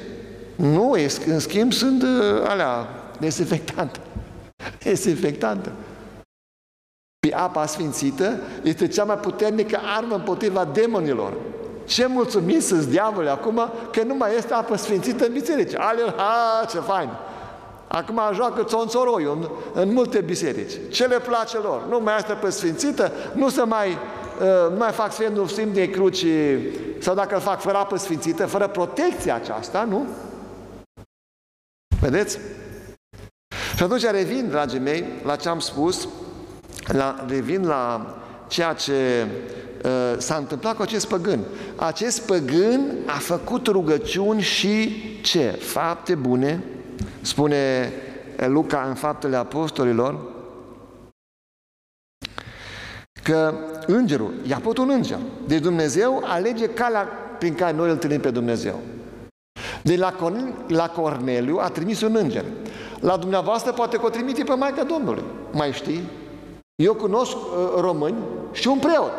Nu, 0.56 0.96
în 1.26 1.40
schimb 1.40 1.72
sunt 1.72 2.02
uh, 2.02 2.44
alea 2.48 2.88
desinfectante. 3.20 4.00
Desinfectante. 4.84 5.72
Pe 7.20 7.34
apa 7.34 7.66
sfințită 7.66 8.40
este 8.64 8.88
cea 8.88 9.04
mai 9.04 9.18
puternică 9.18 9.80
armă 9.84 10.16
împotriva 10.16 10.66
demonilor. 10.66 11.38
Ce 11.86 12.06
mulțumit 12.06 12.64
sunt 12.64 12.84
diavole 12.84 13.30
acum 13.30 13.72
că 13.92 14.04
nu 14.04 14.16
mai 14.16 14.36
este 14.38 14.54
apă 14.54 14.76
sfințită 14.76 15.26
în 15.26 15.34
biserici. 15.34 15.76
Ale, 15.76 16.02
ha, 16.16 16.66
ce 16.70 16.80
fain! 16.80 17.10
Acum 17.88 18.22
joacă 18.34 18.64
țonțoroiul 18.64 19.38
în, 19.42 19.50
în 19.82 19.94
multe 19.94 20.22
biserici. 20.22 20.72
Ce 20.92 21.06
le 21.06 21.20
place 21.20 21.58
lor? 21.58 21.86
Nu 21.90 22.00
mai 22.00 22.16
este 22.18 22.32
apă 22.32 22.50
sfințită, 22.50 23.12
nu 23.34 23.50
se 23.50 23.62
mai, 23.62 23.90
uh, 23.90 24.72
nu 24.72 24.78
mai 24.78 24.92
fac 24.92 25.12
Sfântul 25.12 25.48
Simn 25.48 25.74
de 25.74 25.90
Cruci 25.90 26.26
sau 27.00 27.16
dacă 27.16 27.36
îl 27.36 27.42
fac 27.42 27.62
fără 27.62 27.78
apă 27.78 27.98
sfințită, 27.98 28.46
fără 28.46 28.68
protecția 28.68 29.36
aceasta, 29.36 29.84
nu? 29.84 30.06
Vedeți? 32.02 32.40
Și 33.76 33.84
atunci 33.84 34.06
revin, 34.06 34.50
dragii 34.50 34.80
mei, 34.80 35.06
la 35.26 35.36
ce 35.36 35.50
am 35.50 35.60
spus, 35.60 36.08
la, 36.88 37.26
revin 37.28 37.68
la 37.68 38.14
ceea 38.48 38.74
ce 38.74 39.28
uh, 39.28 39.73
s-a 40.18 40.36
întâmplat 40.36 40.76
cu 40.76 40.82
acest 40.82 41.08
păgân. 41.08 41.40
Acest 41.76 42.26
păgân 42.26 42.82
a 43.06 43.18
făcut 43.18 43.68
rugăciuni 43.68 44.42
și 44.42 44.92
ce? 45.22 45.50
Fapte 45.50 46.16
bune, 46.16 46.64
spune 47.22 47.92
Luca 48.48 48.86
în 48.88 48.94
Faptele 48.94 49.36
Apostolilor, 49.36 50.20
că 53.24 53.54
îngerul, 53.88 54.34
i-a 54.48 54.60
putut 54.60 54.78
un 54.78 54.90
înger. 54.90 55.20
Deci 55.48 55.62
Dumnezeu 55.62 56.22
alege 56.26 56.68
calea 56.68 57.08
prin 57.40 57.56
care 57.56 57.76
noi 57.76 57.86
îl 57.86 57.92
întâlnim 57.92 58.20
pe 58.20 58.32
Dumnezeu. 58.32 58.80
De 59.82 59.96
la, 59.96 60.16
la 60.68 60.90
Corneliu 60.90 61.58
a 61.58 61.70
trimis 61.70 62.02
un 62.02 62.16
înger. 62.16 62.46
La 63.00 63.18
dumneavoastră 63.18 63.72
poate 63.72 63.98
că 63.98 64.06
o 64.06 64.10
trimite 64.10 64.44
pe 64.44 64.54
Maica 64.54 64.84
Domnului. 64.84 65.24
Mai 65.52 65.72
știi? 65.72 66.04
Eu 66.76 66.94
cunosc 66.94 67.36
uh, 67.36 67.74
români 67.80 68.18
și 68.52 68.68
un 68.68 68.80
preot 68.80 69.12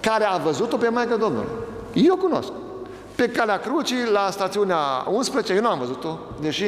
care 0.00 0.24
a 0.24 0.36
văzut-o 0.36 0.76
pe 0.76 0.88
Maica 0.88 1.16
Domnului. 1.16 1.50
Eu 1.92 2.16
cunosc. 2.16 2.52
Pe 3.14 3.28
calea 3.28 3.58
crucii, 3.58 4.10
la 4.12 4.28
stațiunea 4.30 4.76
11, 5.10 5.54
eu 5.54 5.60
nu 5.60 5.68
am 5.68 5.78
văzut-o, 5.78 6.18
deși 6.40 6.64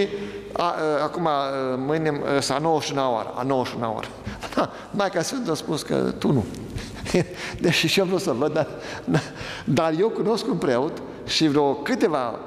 a, 0.53 0.63
a, 0.63 1.03
acum 1.03 1.27
a, 1.27 1.45
mâine 1.77 2.21
s-a 2.41 2.59
91 2.59 3.13
oară, 3.13 3.33
a 3.37 3.43
91 3.43 3.93
oară. 3.95 4.07
Da, 4.55 4.71
Maica 4.91 5.23
Sfântă 5.23 5.51
a 5.51 5.55
spus 5.55 5.83
că 5.83 5.95
tu 6.19 6.33
nu. 6.33 6.45
Deși 7.61 7.87
și 7.87 7.99
eu 7.99 8.05
vreau 8.05 8.21
să 8.21 8.33
văd, 8.33 8.53
dar, 8.53 8.67
dar 9.65 9.93
eu 9.99 10.09
cunosc 10.09 10.47
un 10.47 10.57
preot 10.57 11.03
și 11.27 11.49
vreo 11.49 11.75
câteva 11.75 12.39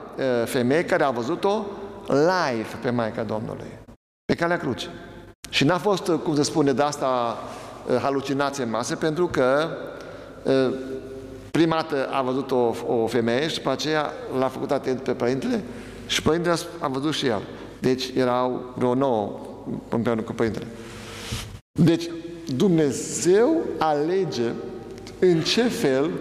femei 0.46 0.86
care 0.86 1.04
au 1.04 1.12
văzut-o 1.12 1.66
live 2.08 2.68
pe 2.82 2.90
Maica 2.90 3.24
Domnului, 3.24 3.80
pe 4.26 4.36
calea 4.36 4.58
crucii. 4.58 4.90
Și 5.50 5.64
n-a 5.64 5.78
fost, 5.78 6.12
cum 6.24 6.36
se 6.36 6.44
spune, 6.44 6.72
de 6.72 6.82
asta 6.82 7.38
halucinație 8.02 8.64
în 8.64 8.70
masă, 8.70 8.96
pentru 8.96 9.28
că 9.28 9.70
prima 11.52 11.76
dată 11.76 12.08
a 12.12 12.22
văzut 12.22 12.52
o, 12.52 12.74
o 12.88 13.08
femeie 13.08 13.48
și 13.48 13.56
după 13.56 13.70
aceea 13.70 14.12
l-a 14.38 14.48
făcut 14.48 14.72
atent 14.72 15.02
pe 15.02 15.14
părintele 15.14 15.64
și 16.08 16.22
părintele 16.22 16.56
a 16.80 16.88
văzut 16.88 17.14
și 17.14 17.26
el. 17.26 17.42
Deci 17.80 18.12
erau 18.16 18.74
vreo 18.76 18.94
nouă 18.94 19.40
împreună 19.90 20.22
cu 20.22 20.34
părintele. 20.34 20.68
Deci 21.80 22.10
Dumnezeu 22.56 23.62
alege 23.80 24.52
în 25.20 25.42
ce 25.42 25.64
fel 25.64 26.12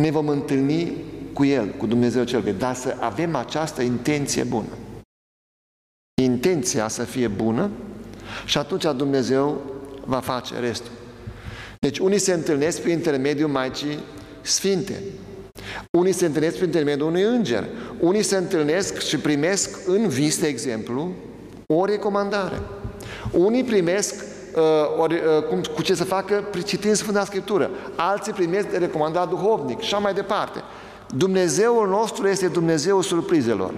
ne 0.00 0.10
vom 0.10 0.28
întâlni 0.28 0.92
cu 1.32 1.44
El, 1.44 1.68
cu 1.68 1.86
Dumnezeu 1.86 2.24
cel 2.24 2.40
viu, 2.40 2.52
dar 2.52 2.74
să 2.74 2.96
avem 3.00 3.34
această 3.34 3.82
intenție 3.82 4.44
bună. 4.44 4.76
Intenția 6.22 6.88
să 6.88 7.04
fie 7.04 7.28
bună 7.28 7.70
și 8.44 8.58
atunci 8.58 8.82
Dumnezeu 8.96 9.60
va 10.04 10.20
face 10.20 10.58
restul. 10.58 10.92
Deci 11.82 11.98
unii 11.98 12.18
se 12.18 12.32
întâlnesc 12.32 12.80
prin 12.80 12.92
intermediul 12.92 13.48
Maicii 13.48 13.98
Sfinte. 14.40 15.02
Unii 15.90 16.12
se 16.12 16.26
întâlnesc 16.26 16.54
prin 16.54 16.66
intermediul 16.66 17.08
unui 17.08 17.22
înger. 17.22 17.64
Unii 18.00 18.22
se 18.22 18.36
întâlnesc 18.36 18.98
și 18.98 19.16
primesc 19.16 19.78
în 19.86 20.08
vis, 20.08 20.40
de 20.40 20.46
exemplu, 20.46 21.12
o 21.66 21.84
recomandare. 21.84 22.60
Unii 23.32 23.64
primesc 23.64 24.14
uh, 24.14 24.62
ori, 24.98 25.14
uh, 25.14 25.42
cum, 25.48 25.62
cu 25.74 25.82
ce 25.82 25.94
să 25.94 26.04
facă 26.04 26.44
citind 26.64 26.94
Sfânta 26.94 27.24
Scriptură. 27.24 27.70
Alții 27.96 28.32
primesc 28.32 28.68
de 28.68 28.76
recomandat 28.76 29.28
duhovnic 29.28 29.80
și 29.80 29.94
așa 29.94 29.98
mai 29.98 30.14
departe. 30.14 30.62
Dumnezeul 31.16 31.88
nostru 31.88 32.28
este 32.28 32.46
Dumnezeul 32.46 33.02
surprizelor. 33.02 33.74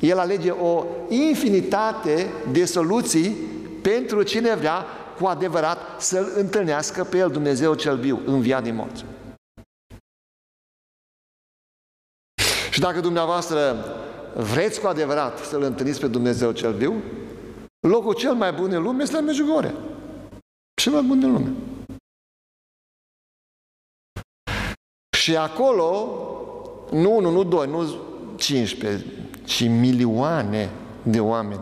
El 0.00 0.18
alege 0.18 0.50
o 0.50 0.84
infinitate 1.08 2.26
de 2.52 2.64
soluții 2.64 3.36
pentru 3.82 4.22
cine 4.22 4.54
vrea 4.54 4.86
cu 5.18 5.26
adevărat 5.26 6.00
să-L 6.00 6.32
întâlnească 6.34 7.04
pe 7.04 7.16
El, 7.16 7.30
Dumnezeu 7.30 7.74
cel 7.74 7.98
viu, 7.98 8.20
în 8.26 8.40
via 8.40 8.60
din 8.60 8.74
morți. 8.74 9.04
Și 12.70 12.80
dacă 12.80 13.00
dumneavoastră 13.00 13.76
vreți 14.34 14.80
cu 14.80 14.86
adevărat 14.86 15.38
să-L 15.38 15.62
întâlniți 15.62 16.00
pe 16.00 16.06
Dumnezeu 16.06 16.52
cel 16.52 16.72
viu, 16.72 17.02
locul 17.88 18.14
cel 18.14 18.34
mai 18.34 18.52
bun 18.52 18.72
în 18.72 18.82
lume 18.82 19.02
este 19.02 19.14
la 19.14 19.20
Medjugorje. 19.20 19.74
Cel 20.82 20.92
mai 20.92 21.02
bun 21.02 21.22
în 21.22 21.32
lume. 21.32 21.52
Și 25.16 25.36
acolo, 25.36 26.08
nu 26.90 27.16
unu, 27.16 27.30
nu 27.30 27.44
doi, 27.44 27.68
nu 27.68 27.94
15, 28.36 29.06
ci 29.44 29.68
milioane 29.68 30.70
de 31.02 31.20
oameni 31.20 31.60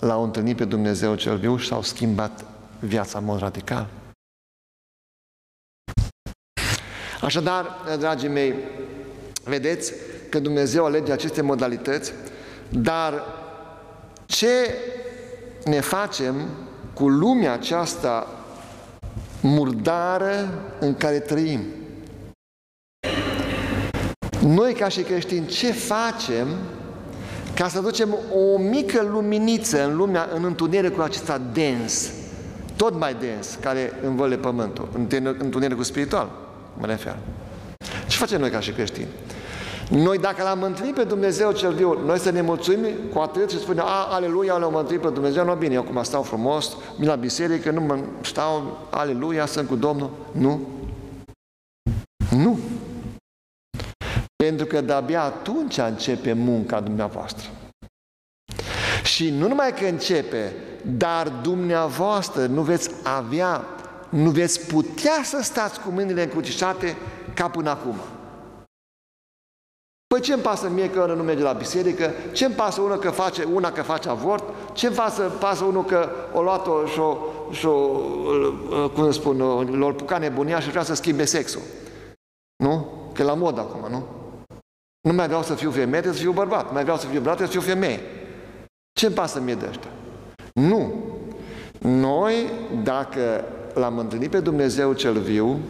l-au 0.00 0.22
întâlnit 0.22 0.56
pe 0.56 0.64
Dumnezeu 0.64 1.14
cel 1.14 1.36
viu 1.36 1.56
și 1.56 1.66
s-au 1.66 1.82
schimbat 1.82 2.44
viața 2.80 3.18
în 3.18 3.24
mod 3.24 3.38
radical. 3.38 3.88
Așadar, 7.20 7.66
dragii 7.98 8.28
mei, 8.28 8.54
vedeți 9.44 9.92
că 10.30 10.38
Dumnezeu 10.38 10.84
alege 10.84 11.12
aceste 11.12 11.42
modalități, 11.42 12.12
dar 12.68 13.22
ce 14.26 14.74
ne 15.64 15.80
facem 15.80 16.34
cu 16.94 17.08
lumea 17.08 17.52
aceasta 17.52 18.26
murdară 19.40 20.48
în 20.80 20.94
care 20.94 21.18
trăim? 21.20 21.60
Noi, 24.40 24.74
ca 24.74 24.88
și 24.88 25.02
creștini, 25.02 25.46
ce 25.46 25.72
facem 25.72 26.46
ca 27.54 27.68
să 27.68 27.80
ducem 27.80 28.16
o 28.34 28.58
mică 28.58 29.02
luminiță 29.02 29.84
în 29.84 29.96
lumea, 29.96 30.28
în 30.34 30.44
întunericul 30.44 31.02
acesta 31.02 31.38
dens, 31.38 32.10
tot 32.76 32.98
mai 32.98 33.14
dens, 33.14 33.58
care 33.60 33.92
învăle 34.02 34.36
pământul, 34.36 34.88
întunericul 35.38 35.84
spiritual, 35.84 36.30
mă 36.78 36.86
refer. 36.86 37.16
Ce 38.06 38.16
facem 38.16 38.40
noi 38.40 38.50
ca 38.50 38.60
și 38.60 38.70
creștini? 38.70 39.08
Noi 39.90 40.18
dacă 40.18 40.42
l-am 40.42 40.62
întâlnit 40.62 40.94
pe 40.94 41.04
Dumnezeu 41.04 41.52
cel 41.52 41.72
viu, 41.72 42.04
noi 42.04 42.18
să 42.18 42.30
ne 42.30 42.40
mulțumim 42.40 42.94
cu 43.12 43.18
atât 43.18 43.50
și 43.50 43.58
spunem, 43.58 43.84
a, 43.84 44.06
aleluia, 44.10 44.56
l-am 44.56 44.74
întâlnit 44.74 45.02
pe 45.02 45.10
Dumnezeu, 45.10 45.44
nu 45.44 45.54
bine, 45.54 45.74
eu 45.74 45.80
acum 45.80 46.02
stau 46.02 46.22
frumos, 46.22 46.76
mi 46.98 47.06
la 47.06 47.14
biserică, 47.14 47.70
nu 47.70 47.80
mă 47.80 47.98
stau, 48.20 48.78
aleluia, 48.90 49.46
sunt 49.46 49.68
cu 49.68 49.76
Domnul. 49.76 50.10
Nu. 50.32 50.60
Nu. 52.30 52.58
Pentru 54.36 54.66
că 54.66 54.80
de-abia 54.80 55.22
atunci 55.22 55.78
începe 55.78 56.32
munca 56.32 56.80
dumneavoastră. 56.80 57.48
Și 59.16 59.30
nu 59.30 59.48
numai 59.48 59.74
că 59.74 59.84
începe, 59.84 60.52
dar 60.98 61.28
dumneavoastră 61.28 62.46
nu 62.46 62.62
veți 62.62 62.90
avea, 63.02 63.64
nu 64.08 64.30
veți 64.30 64.66
putea 64.66 65.20
să 65.24 65.40
stați 65.42 65.80
cu 65.80 65.90
mâinile 65.90 66.22
încrucișate 66.22 66.96
ca 67.34 67.48
până 67.48 67.70
acum. 67.70 67.94
Păi 70.06 70.20
ce-mi 70.20 70.42
pasă 70.42 70.68
mie 70.68 70.90
că 70.90 71.14
nu 71.16 71.22
merge 71.22 71.42
la 71.42 71.52
biserică? 71.52 72.12
Ce-mi 72.32 72.54
pasă 72.54 72.80
una 72.80 72.98
că 72.98 73.10
face, 73.10 73.44
una 73.44 73.72
că 73.72 73.82
face 73.82 74.08
avort? 74.08 74.44
Ce-mi 74.72 74.94
pasă, 74.94 75.22
pasă 75.22 75.64
unul 75.64 75.84
că 75.84 76.08
o 76.32 76.42
luat-o 76.42 76.86
și-o, 76.86 77.18
și-o 77.50 77.76
cum 78.94 79.10
spun, 79.10 79.38
l-o 79.78 79.92
pucat 79.92 80.20
nebunia 80.20 80.60
și 80.60 80.70
vrea 80.70 80.82
să 80.82 80.94
schimbe 80.94 81.24
sexul? 81.24 81.62
Nu? 82.56 82.86
Că 83.12 83.22
e 83.22 83.24
la 83.24 83.34
mod 83.34 83.58
acum, 83.58 83.90
nu? 83.90 84.04
Nu 85.00 85.12
mai 85.12 85.26
vreau 85.26 85.42
să 85.42 85.54
fiu 85.54 85.70
femeie, 85.70 85.90
trebuie 85.90 86.12
să 86.12 86.20
fiu 86.20 86.32
bărbat. 86.32 86.66
Nu 86.66 86.72
mai 86.72 86.82
vreau 86.82 86.98
să 86.98 87.06
fiu 87.06 87.20
bărbat, 87.20 87.36
trebuie 87.36 87.56
să 87.56 87.66
fiu 87.66 87.74
femeie. 87.74 88.00
Ce-mi 89.00 89.14
pasă 89.14 89.40
mie 89.40 89.54
de 89.54 89.66
ăștia? 89.68 89.90
Nu. 90.54 90.94
Noi, 91.78 92.50
dacă 92.82 93.44
l-am 93.74 93.98
întâlnit 93.98 94.30
pe 94.30 94.40
Dumnezeu 94.40 94.92
cel 94.92 95.20
viu, 95.20 95.60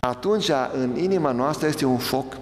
atunci 0.00 0.50
în 0.72 0.96
inima 0.96 1.32
noastră 1.32 1.66
este 1.66 1.84
un 1.84 1.98
foc 1.98 2.36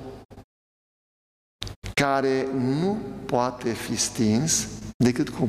care 1.94 2.48
nu 2.52 2.98
poate 3.26 3.72
fi 3.72 3.96
stins 3.96 4.68
decât 4.96 5.28
cum? 5.28 5.48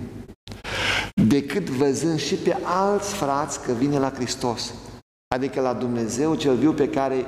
Decât 1.28 1.70
văzând 1.70 2.20
și 2.20 2.36
pe 2.36 2.58
alți 2.64 3.14
frați 3.14 3.62
că 3.62 3.72
vine 3.72 4.00
la 4.00 4.12
Hristos. 4.12 4.74
Adică 5.36 5.62
la 5.62 5.74
Dumnezeu 5.74 6.36
cel 6.36 6.56
viu 6.56 6.74
pe 6.74 6.90
care 6.90 7.26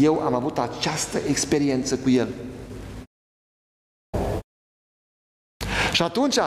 eu 0.00 0.20
am 0.20 0.34
avut 0.34 0.58
această 0.58 1.18
experiență 1.18 1.98
cu 1.98 2.10
El. 2.10 2.28
Și 5.96 6.02
atunci, 6.02 6.38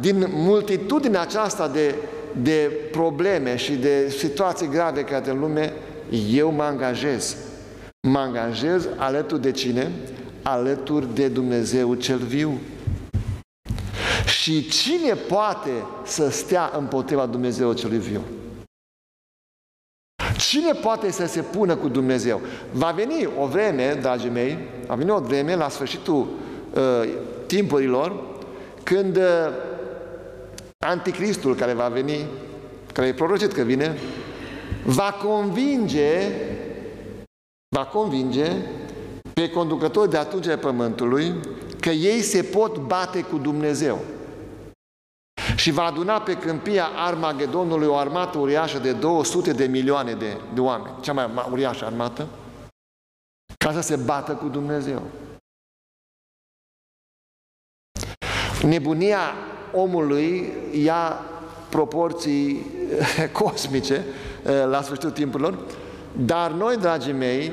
din 0.00 0.26
multitudinea 0.30 1.20
aceasta 1.20 1.68
de, 1.68 1.94
de 2.42 2.70
probleme 2.90 3.56
și 3.56 3.72
de 3.72 4.08
situații 4.08 4.68
grave 4.68 5.04
care 5.04 5.30
în 5.30 5.38
lume, 5.38 5.72
eu 6.30 6.50
mă 6.50 6.62
angajez. 6.62 7.36
Mă 8.08 8.18
angajez 8.18 8.88
alături 8.96 9.40
de 9.40 9.50
cine? 9.50 9.92
Alături 10.42 11.14
de 11.14 11.28
Dumnezeu 11.28 11.94
cel 11.94 12.18
viu. 12.18 12.58
Și 14.26 14.68
cine 14.68 15.14
poate 15.14 15.70
să 16.04 16.30
stea 16.30 16.72
împotriva 16.78 17.26
Dumnezeu 17.26 17.72
cel 17.72 17.98
viu? 17.98 18.20
Cine 20.36 20.72
poate 20.72 21.10
să 21.10 21.26
se 21.26 21.42
pună 21.42 21.76
cu 21.76 21.88
Dumnezeu? 21.88 22.40
Va 22.72 22.90
veni 22.90 23.28
o 23.40 23.46
vreme, 23.46 23.98
dragii 24.00 24.30
mei, 24.30 24.58
va 24.86 24.94
veni 24.94 25.10
o 25.10 25.20
vreme 25.20 25.54
la 25.54 25.68
sfârșitul 25.68 26.28
uh, 26.74 27.08
timpurilor, 27.46 28.29
când 28.82 29.16
uh, 29.16 29.22
anticristul 30.86 31.54
care 31.54 31.72
va 31.72 31.88
veni, 31.88 32.26
care 32.92 33.06
e 33.06 33.14
prorocit 33.14 33.52
că 33.52 33.62
vine, 33.62 33.98
va 34.84 35.18
convinge, 35.22 36.32
va 37.76 37.84
convinge 37.84 38.52
pe 39.32 39.50
conducători 39.50 40.10
de 40.10 40.16
atunci 40.16 40.46
ai 40.46 40.58
pământului 40.58 41.34
că 41.80 41.88
ei 41.90 42.20
se 42.20 42.42
pot 42.42 42.78
bate 42.78 43.22
cu 43.22 43.38
Dumnezeu. 43.38 43.98
Și 45.56 45.70
va 45.70 45.84
aduna 45.84 46.20
pe 46.20 46.36
câmpia 46.36 46.84
Armagedonului 46.96 47.86
o 47.86 47.96
armată 47.96 48.38
uriașă 48.38 48.78
de 48.78 48.92
200 48.92 49.52
de 49.52 49.64
milioane 49.64 50.14
de, 50.14 50.36
de 50.54 50.60
oameni, 50.60 50.94
cea 51.00 51.12
mai 51.12 51.48
uriașă 51.50 51.84
armată, 51.84 52.26
ca 53.58 53.72
să 53.72 53.80
se 53.80 53.96
bată 53.96 54.32
cu 54.32 54.48
Dumnezeu. 54.48 55.02
Nebunia 58.62 59.34
omului 59.72 60.52
ia 60.72 61.20
proporții 61.68 62.66
cosmice 63.42 64.04
eh, 64.44 64.64
la 64.66 64.82
sfârșitul 64.82 65.10
timpurilor, 65.10 65.58
dar 66.16 66.50
noi, 66.50 66.76
dragii 66.76 67.12
mei, 67.12 67.52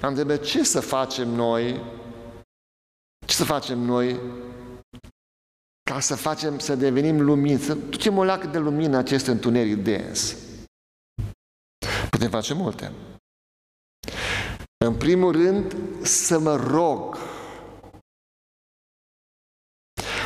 am 0.00 0.08
întrebat 0.08 0.40
ce 0.40 0.64
să 0.64 0.80
facem 0.80 1.28
noi, 1.28 1.80
ce 3.26 3.34
să 3.34 3.44
facem 3.44 3.78
noi 3.78 4.20
ca 5.90 6.00
să 6.00 6.14
facem, 6.14 6.58
să 6.58 6.74
devenim 6.74 7.20
lumini, 7.20 7.58
să 7.58 7.74
ducem 7.74 8.18
o 8.18 8.24
lacă 8.24 8.46
de 8.46 8.58
lumină 8.58 8.96
acest 8.96 9.26
întuneric 9.26 9.82
dens. 9.82 10.36
Putem 12.10 12.30
face 12.30 12.54
multe. 12.54 12.92
În 14.84 14.94
primul 14.94 15.32
rând, 15.32 15.76
să 16.02 16.38
mă 16.38 16.56
rog. 16.56 17.16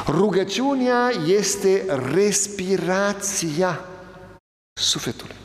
Rugăciunea 0.06 1.08
este 1.26 1.84
respirația 2.12 3.80
sufletului. 4.80 5.36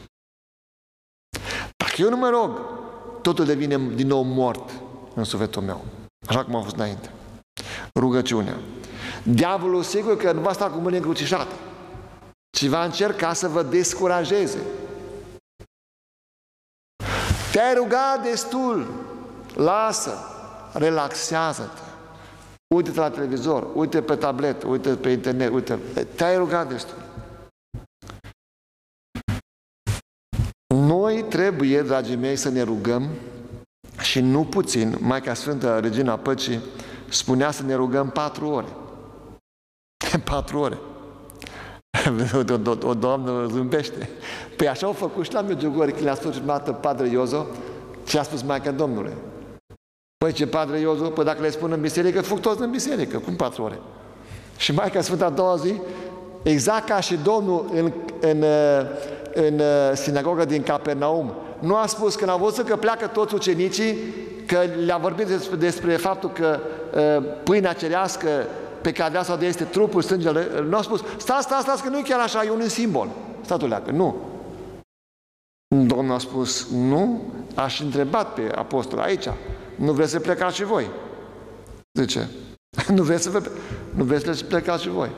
Dacă 1.78 1.96
eu 1.98 2.10
nu 2.10 2.18
mă 2.18 2.30
rog, 2.30 2.60
totul 3.22 3.46
devine 3.46 3.78
din 3.78 4.08
nou 4.08 4.22
mort 4.22 4.72
în 5.16 5.24
sufletul 5.24 5.62
meu. 5.62 5.86
Așa 6.28 6.44
cum 6.44 6.56
a 6.56 6.62
fost 6.62 6.76
înainte. 6.76 7.12
Rugăciunea. 7.96 8.58
Diavolul 9.24 9.84
sigur 9.84 10.18
că 10.18 10.32
nu 10.32 10.42
va 10.42 10.54
sta 10.54 10.70
cu 10.70 10.80
mâine 10.80 10.98
încrucișate, 10.98 11.56
ci 12.58 12.66
va 12.66 12.84
încerca 12.84 13.34
să 13.34 13.48
vă 13.48 13.64
descurajeze. 13.64 14.60
Te-ai 17.52 17.74
rugat 17.74 18.24
destul, 18.24 18.88
lasă, 19.56 20.18
relaxează-te. 20.74 21.89
Uite-te 22.76 23.00
la 23.00 23.10
televizor, 23.10 23.68
uite 23.74 24.02
pe 24.02 24.16
tablet, 24.16 24.64
uite 24.64 24.96
pe 24.96 25.10
internet, 25.10 25.52
uite, 25.54 25.80
te-ai 26.16 26.38
rugat 26.38 26.70
destul. 26.70 26.98
Noi 30.76 31.24
trebuie, 31.24 31.82
dragii 31.82 32.16
mei, 32.16 32.36
să 32.36 32.50
ne 32.50 32.62
rugăm 32.62 33.10
și 34.02 34.20
nu 34.20 34.46
puțin, 34.46 34.98
Maica 35.00 35.34
Sfântă, 35.34 35.80
Regina 35.80 36.18
Păcii, 36.18 36.60
spunea 37.10 37.52
să 37.52 37.64
ne 37.64 37.76
rugăm 37.76 38.10
patru 38.10 38.48
ore. 38.48 38.68
Patru 40.32 40.60
ore. 40.60 40.78
O, 42.34 42.72
o, 42.72 42.88
o 42.88 42.94
doamnă 42.94 43.48
zâmbește. 43.48 44.10
Păi 44.58 44.68
așa 44.68 44.86
au 44.86 44.94
făcut 44.94 45.24
și 45.24 45.34
la 45.34 45.42
Medjugorje 45.42 45.92
când 45.92 46.04
le-a 46.04 46.16
spus 46.16 46.40
dată 46.46 46.72
Padre 46.72 47.08
Iozo 47.08 47.46
ce 48.06 48.20
a 48.20 48.24
spus 48.24 48.42
Maica 48.42 48.72
Domnului. 48.72 49.14
Păi 50.26 50.32
ce 50.32 50.48
Padre 50.48 50.80
Iozo, 50.80 51.10
păi 51.10 51.24
dacă 51.24 51.42
le 51.42 51.50
spun 51.50 51.72
în 51.72 51.82
biserică, 51.82 52.22
fug 52.22 52.40
toți 52.40 52.62
în 52.62 52.72
biserică. 52.72 53.18
Cum 53.18 53.36
patru 53.36 53.64
ore? 53.64 53.80
Și 54.58 54.74
Maica 54.74 55.02
Sfântă 55.02 55.26
a 55.26 55.30
doua 55.30 55.56
zi, 55.56 55.74
exact 56.44 56.88
ca 56.88 57.00
și 57.00 57.18
Domnul 57.24 57.70
în, 57.74 57.92
în, 58.20 58.44
în 59.34 59.62
sinagoga 59.96 60.46
din 60.46 60.64
Capernaum, 60.64 61.34
nu 61.60 61.76
a 61.76 61.86
spus 61.86 62.16
când 62.16 62.30
a 62.30 62.36
văzut 62.36 62.68
că 62.68 62.76
pleacă 62.76 63.08
toți 63.08 63.34
ucenicii, 63.34 63.98
că 64.46 64.60
le-a 64.86 64.98
vorbit 64.98 65.28
despre, 65.28 65.56
despre 65.56 65.96
faptul 65.96 66.32
că 66.32 66.60
uh, 66.96 67.26
pâinea 67.44 67.74
cerească 67.74 68.28
pe 68.82 68.92
care 68.92 69.10
vrea 69.10 69.24
să 69.24 69.38
o 69.42 69.46
este 69.46 69.64
trupul, 69.64 70.02
sângele, 70.02 70.48
nu 70.70 70.78
a 70.78 70.82
spus, 70.82 71.04
stați, 71.18 71.44
stați, 71.44 71.62
stați, 71.62 71.84
că 71.84 71.90
nu 71.90 71.98
e 71.98 72.02
chiar 72.02 72.20
așa, 72.20 72.44
e 72.44 72.50
un 72.50 72.68
simbol. 72.68 73.10
Statul 73.42 73.68
leacă, 73.68 73.92
nu. 73.92 74.16
Domnul 75.86 76.16
a 76.16 76.18
spus, 76.18 76.68
nu, 76.72 77.22
aș 77.56 77.80
întrebat 77.80 78.34
pe 78.34 78.52
apostol 78.56 79.00
aici, 79.00 79.28
nu 79.80 79.92
vreți 79.92 80.12
să 80.12 80.20
plecați 80.20 80.56
și 80.56 80.64
voi? 80.64 80.90
De 81.92 82.06
ce? 82.06 82.28
nu 82.96 83.04
vreți 83.04 83.24
să, 83.24 83.30
vă, 83.30 83.42
nu 83.96 84.04
vreți 84.04 84.38
să 84.38 84.44
plecați 84.44 84.84
și 84.84 84.90
voi. 84.90 85.10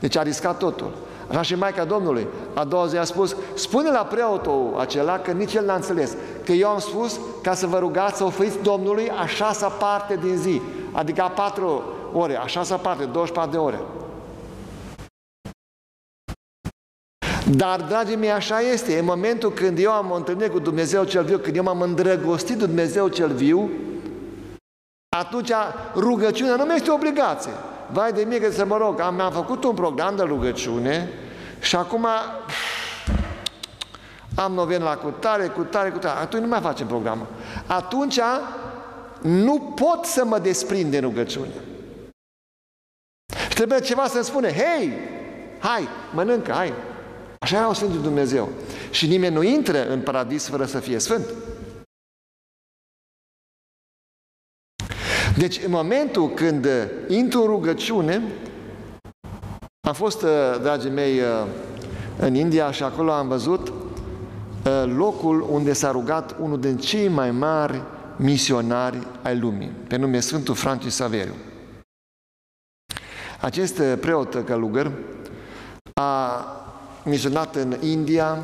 Deci 0.00 0.16
a 0.16 0.22
riscat 0.22 0.58
totul. 0.58 0.92
Așa 1.28 1.42
și 1.42 1.54
Maica 1.54 1.84
Domnului, 1.84 2.26
a 2.54 2.64
doua 2.64 2.86
zi 2.86 2.96
a 2.96 3.04
spus, 3.04 3.36
spune 3.54 3.90
la 3.90 4.04
preotul 4.04 4.74
acela 4.78 5.18
că 5.18 5.30
nici 5.30 5.54
el 5.54 5.64
n-a 5.64 5.74
înțeles, 5.74 6.16
că 6.44 6.52
eu 6.52 6.68
am 6.68 6.78
spus 6.78 7.20
ca 7.42 7.54
să 7.54 7.66
vă 7.66 7.78
rugați 7.78 8.16
să 8.16 8.24
oferiți 8.24 8.62
Domnului 8.62 9.10
a 9.10 9.26
șasea 9.26 9.68
parte 9.68 10.18
din 10.22 10.36
zi, 10.36 10.60
adică 10.92 11.22
a 11.22 11.28
patru 11.28 11.82
ore, 12.12 12.36
a 12.36 12.46
șasea 12.46 12.76
parte, 12.76 13.04
24 13.04 13.50
de 13.50 13.56
ore. 13.56 13.80
Dar, 17.56 17.80
dragii 17.80 18.16
mei, 18.16 18.30
așa 18.30 18.60
este. 18.60 18.98
În 18.98 19.04
momentul 19.04 19.52
când 19.52 19.78
eu 19.78 19.90
am 19.90 20.10
o 20.10 20.14
întâlnire 20.14 20.48
cu 20.48 20.58
Dumnezeu 20.58 21.04
cel 21.04 21.24
viu, 21.24 21.38
când 21.38 21.56
eu 21.56 21.62
m-am 21.62 21.80
îndrăgostit 21.80 22.56
de 22.56 22.66
Dumnezeu 22.66 23.08
cel 23.08 23.32
viu, 23.32 23.70
atunci 25.16 25.50
rugăciunea 25.94 26.56
nu 26.56 26.64
mai 26.64 26.76
este 26.76 26.90
obligație. 26.90 27.52
Vai 27.92 28.12
de 28.12 28.22
mine 28.22 28.38
că 28.38 28.50
să 28.50 28.64
mă 28.64 28.76
rog, 28.76 29.00
am, 29.00 29.20
am 29.20 29.32
făcut 29.32 29.64
un 29.64 29.74
program 29.74 30.16
de 30.16 30.22
rugăciune 30.22 31.08
și 31.60 31.76
acum 31.76 32.06
am 34.34 34.52
noven 34.52 34.82
la 34.82 34.96
cutare, 34.96 35.46
cutare, 35.46 35.90
cutare. 35.90 36.20
Atunci 36.20 36.42
nu 36.42 36.48
mai 36.48 36.60
facem 36.60 36.86
programul. 36.86 37.26
Atunci 37.66 38.20
nu 39.20 39.58
pot 39.60 40.04
să 40.04 40.24
mă 40.24 40.38
desprind 40.38 40.90
de 40.90 40.98
rugăciune. 40.98 41.52
Și 43.48 43.54
trebuie 43.54 43.80
ceva 43.80 44.06
să-mi 44.06 44.24
spune, 44.24 44.52
hei, 44.52 44.92
hai, 45.58 45.88
mănâncă, 46.14 46.52
hai. 46.52 46.72
Așa 47.38 47.56
era 47.56 47.72
Sfântul 47.72 48.00
Dumnezeu. 48.00 48.48
Și 48.90 49.06
nimeni 49.06 49.34
nu 49.34 49.42
intră 49.42 49.88
în 49.88 50.00
paradis 50.00 50.48
fără 50.48 50.64
să 50.64 50.78
fie 50.78 50.98
sfânt. 50.98 51.24
Deci, 55.40 55.60
în 55.64 55.70
momentul 55.70 56.30
când 56.30 56.68
intru 57.08 57.40
în 57.40 57.46
rugăciune, 57.46 58.22
am 59.80 59.92
fost, 59.92 60.24
dragii 60.62 60.90
mei, 60.90 61.20
în 62.18 62.34
India 62.34 62.70
și 62.70 62.82
acolo 62.82 63.12
am 63.12 63.28
văzut 63.28 63.72
locul 64.96 65.46
unde 65.50 65.72
s-a 65.72 65.90
rugat 65.90 66.36
unul 66.40 66.60
din 66.60 66.76
cei 66.76 67.08
mai 67.08 67.30
mari 67.30 67.82
misionari 68.16 69.06
ai 69.22 69.38
lumii, 69.38 69.72
pe 69.88 69.96
nume 69.96 70.20
Sfântul 70.20 70.54
Francis 70.54 70.94
Saveriu. 70.94 71.34
Acest 73.40 73.82
preot 73.82 74.44
călugăr 74.44 74.92
a 75.94 76.44
misionat 77.04 77.56
în 77.56 77.76
India, 77.82 78.38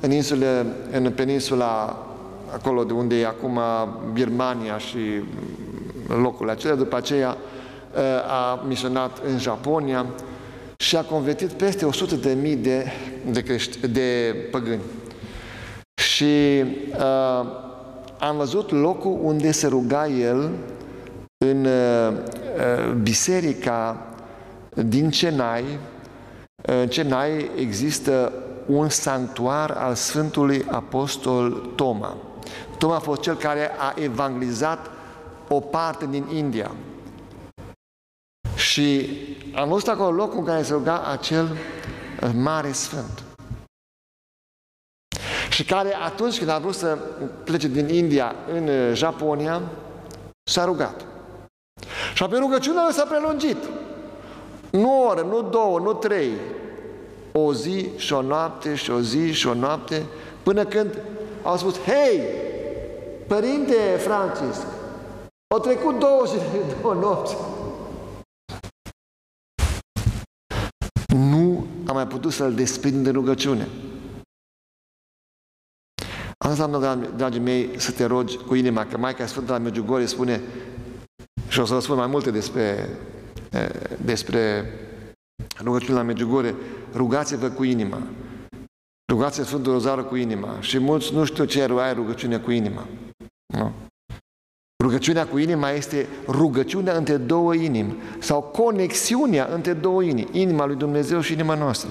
în, 0.00 0.10
insule, 0.10 0.66
în 0.90 1.12
peninsula 1.12 1.98
acolo 2.52 2.84
de 2.84 2.92
unde 2.92 3.20
e 3.20 3.26
acum 3.26 3.60
Birmania 4.12 4.78
și 4.78 4.98
locul 6.08 6.50
acela, 6.50 6.74
după 6.74 6.96
aceea 6.96 7.36
a 8.28 8.64
misionat 8.66 9.18
în 9.24 9.38
Japonia 9.38 10.06
și 10.76 10.96
a 10.96 11.02
convertit 11.02 11.52
peste 11.52 11.84
100 11.84 12.14
de 12.14 12.36
mii 12.40 12.56
de, 12.56 12.86
de, 13.30 13.42
crești, 13.42 13.88
de 13.88 14.36
păgâni. 14.50 14.82
Și 15.94 16.64
uh, 16.92 17.46
am 18.18 18.36
văzut 18.36 18.70
locul 18.70 19.18
unde 19.22 19.50
se 19.50 19.66
ruga 19.66 20.06
el 20.06 20.50
în 21.44 21.64
uh, 21.64 22.92
biserica 23.02 24.06
din 24.74 25.10
Chennai. 25.10 25.64
În 26.62 26.86
Chennai 26.86 27.50
există 27.60 28.32
un 28.66 28.88
sanctuar 28.88 29.70
al 29.70 29.94
Sfântului 29.94 30.64
Apostol 30.70 31.50
Toma. 31.74 32.16
Toma 32.78 32.96
a 32.96 32.98
fost 32.98 33.20
cel 33.20 33.36
care 33.36 33.70
a 33.78 33.94
evangelizat 34.02 34.90
o 35.48 35.60
parte 35.60 36.06
din 36.06 36.26
India. 36.32 36.70
Și 38.56 39.08
am 39.54 39.68
văzut 39.68 39.88
acolo 39.88 40.10
locul 40.10 40.38
în 40.38 40.44
care 40.44 40.62
se 40.62 40.72
ruga 40.72 41.04
acel 41.04 41.56
mare 42.34 42.72
sfânt. 42.72 43.22
Și 45.50 45.64
care 45.64 45.94
atunci 45.94 46.38
când 46.38 46.50
a 46.50 46.58
vrut 46.58 46.74
să 46.74 46.98
plece 47.44 47.68
din 47.68 47.88
India 47.88 48.34
în 48.52 48.94
Japonia, 48.94 49.62
s-a 50.50 50.64
rugat. 50.64 51.04
Și 52.14 52.22
apoi 52.22 52.38
rugăciunea 52.38 52.88
s-a 52.90 53.04
prelungit. 53.04 53.56
Nu 54.70 55.02
o 55.02 55.06
oră, 55.06 55.20
nu 55.20 55.42
două, 55.42 55.78
nu 55.78 55.92
trei. 55.92 56.30
O 57.32 57.54
zi 57.54 57.88
și 57.96 58.12
o 58.12 58.22
noapte 58.22 58.74
și 58.74 58.90
o 58.90 59.00
zi 59.00 59.32
și 59.32 59.46
o 59.46 59.54
noapte, 59.54 60.02
până 60.42 60.64
când 60.64 60.98
au 61.42 61.56
spus, 61.56 61.78
hei, 61.78 62.22
Părinte 63.26 63.74
Francisc, 63.98 64.66
au 65.54 65.60
trecut 65.60 65.98
două 65.98 66.24
zile, 66.26 66.80
două 66.80 66.94
nopți. 66.94 67.36
Nu 71.16 71.66
am 71.86 71.94
mai 71.94 72.06
putut 72.06 72.32
să-l 72.32 72.54
desprind 72.54 73.04
de 73.04 73.10
rugăciune. 73.10 73.68
Asta 76.38 76.64
înseamnă, 76.64 77.08
dragii 77.16 77.40
mei, 77.40 77.80
să 77.80 77.92
te 77.92 78.04
rogi 78.04 78.36
cu 78.36 78.54
inima, 78.54 78.86
că 78.86 78.96
Maica 78.96 79.26
Sfântă 79.26 79.52
la 79.52 79.58
Medjugorje 79.58 80.06
spune, 80.06 80.42
și 81.48 81.60
o 81.60 81.64
să 81.64 81.74
vă 81.74 81.80
spun 81.80 81.96
mai 81.96 82.06
multe 82.06 82.30
despre, 82.30 82.88
despre 84.04 84.64
rugăciunea 85.62 86.00
la 86.00 86.06
Medjugorje, 86.06 86.54
rugați-vă 86.92 87.48
cu 87.48 87.64
inima. 87.64 88.02
Rugați 89.12 89.44
Sfântul 89.44 89.72
Rozară 89.72 90.04
cu 90.04 90.16
inima. 90.16 90.60
Și 90.60 90.78
mulți 90.78 91.12
nu 91.12 91.24
știu 91.24 91.44
ce 91.44 91.62
ai 91.62 91.94
rugăciune 91.94 92.38
cu 92.38 92.50
inima. 92.50 92.86
Nu? 93.46 93.72
Rugăciunea 94.82 95.26
cu 95.26 95.38
inima 95.38 95.70
este 95.70 96.06
rugăciunea 96.26 96.96
între 96.96 97.16
două 97.16 97.54
inimi 97.54 97.96
sau 98.18 98.42
conexiunea 98.42 99.48
între 99.52 99.72
două 99.72 100.02
inimi, 100.02 100.28
inima 100.32 100.66
lui 100.66 100.76
Dumnezeu 100.76 101.20
și 101.20 101.32
inima 101.32 101.54
noastră. 101.54 101.90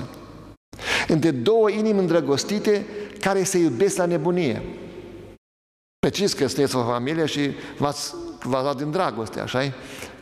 Între 1.08 1.32
două 1.32 1.70
inimi 1.70 2.00
îndrăgostite 2.00 2.86
care 3.20 3.44
se 3.44 3.58
iubesc 3.58 3.98
la 3.98 4.06
nebunie. 4.06 4.62
Peciți 6.00 6.36
că 6.36 6.48
sunteți 6.48 6.76
o 6.76 6.84
familie 6.84 7.26
și 7.26 7.52
v-ați, 7.78 8.14
v-ați 8.44 8.66
dat 8.66 8.78
din 8.78 8.92
dragoste, 8.92 9.40
așa 9.40 9.64
-i? 9.64 9.72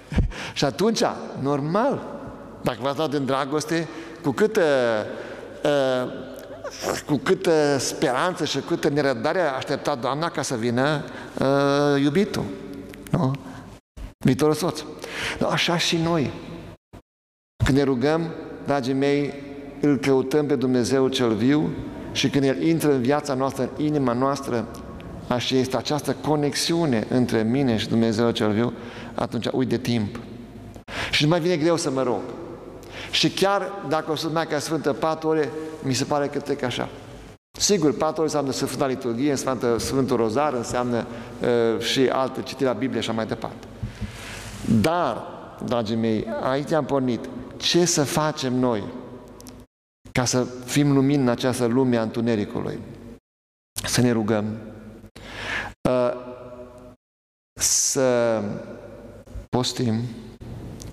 Și 0.53 0.65
atunci, 0.65 1.01
normal, 1.41 2.03
dacă 2.61 2.77
v-ați 2.81 2.97
dat 2.97 3.09
din 3.09 3.25
dragoste, 3.25 3.87
cu 4.21 4.31
câtă, 4.31 4.61
uh, 5.63 6.32
cu 7.05 7.15
câtă 7.15 7.77
speranță 7.77 8.45
și 8.45 8.59
cu 8.59 8.65
câtă 8.67 8.89
nerăbdare 8.89 9.39
a 9.39 9.55
așteptat 9.55 9.99
Doamna 9.99 10.29
ca 10.29 10.41
să 10.41 10.55
vină 10.55 11.03
uh, 11.39 12.01
iubitul. 12.01 12.43
Nu? 13.11 13.31
Viitorul 14.25 14.53
soț. 14.53 14.83
Nu, 15.39 15.47
așa 15.47 15.77
și 15.77 15.97
noi. 15.97 16.31
Când 17.65 17.77
ne 17.77 17.83
rugăm, 17.83 18.33
dragii 18.65 18.93
mei, 18.93 19.33
îl 19.81 19.97
căutăm 19.97 20.45
pe 20.45 20.55
Dumnezeu 20.55 21.07
cel 21.07 21.33
viu 21.33 21.69
și 22.11 22.29
când 22.29 22.43
El 22.43 22.61
intră 22.61 22.93
în 22.93 23.01
viața 23.01 23.33
noastră, 23.33 23.69
în 23.77 23.85
inima 23.85 24.13
noastră, 24.13 24.67
așa 25.27 25.55
este 25.55 25.77
această 25.77 26.15
conexiune 26.21 27.07
între 27.09 27.43
mine 27.43 27.77
și 27.77 27.87
Dumnezeu 27.87 28.31
cel 28.31 28.51
viu, 28.51 28.73
atunci 29.13 29.47
uit 29.51 29.69
de 29.69 29.77
timp. 29.77 30.19
Și 31.11 31.23
nu 31.23 31.29
mai 31.29 31.39
vine 31.39 31.57
greu 31.57 31.77
să 31.77 31.91
mă 31.91 32.03
rog. 32.03 32.21
Și 33.13 33.29
chiar 33.29 33.71
dacă 33.87 34.11
o 34.11 34.15
să 34.15 34.29
mai 34.29 34.47
ca 34.47 34.59
Sfântă 34.59 34.93
patru 34.93 35.27
ore, 35.27 35.51
mi 35.83 35.93
se 35.93 36.03
pare 36.03 36.27
că 36.27 36.39
trec 36.39 36.61
așa. 36.61 36.89
Sigur, 37.59 37.97
patru 37.97 38.15
ore 38.15 38.23
înseamnă 38.23 38.51
Sfânta 38.51 38.87
Liturghie, 38.87 39.31
înseamnă 39.31 39.77
Sfântul 39.77 40.17
Rozar, 40.17 40.53
înseamnă 40.53 41.05
uh, 41.41 41.79
și 41.79 42.07
alte 42.07 42.41
citirea 42.41 42.73
Bibliei 42.73 43.01
și 43.01 43.09
așa 43.09 43.17
mai 43.17 43.27
departe. 43.27 43.67
Dar, 44.81 45.23
dragii 45.65 45.95
mei, 45.95 46.27
aici 46.41 46.71
am 46.71 46.85
pornit. 46.85 47.29
Ce 47.57 47.85
să 47.85 48.03
facem 48.03 48.53
noi 48.53 48.83
ca 50.11 50.25
să 50.25 50.43
fim 50.65 50.93
lumini 50.93 51.21
în 51.21 51.29
această 51.29 51.65
lume 51.65 51.97
a 51.97 52.01
întunericului? 52.01 52.79
Să 53.83 54.01
ne 54.01 54.11
rugăm, 54.11 54.57
uh, 55.89 56.11
să 57.53 58.41
postim, 59.49 60.01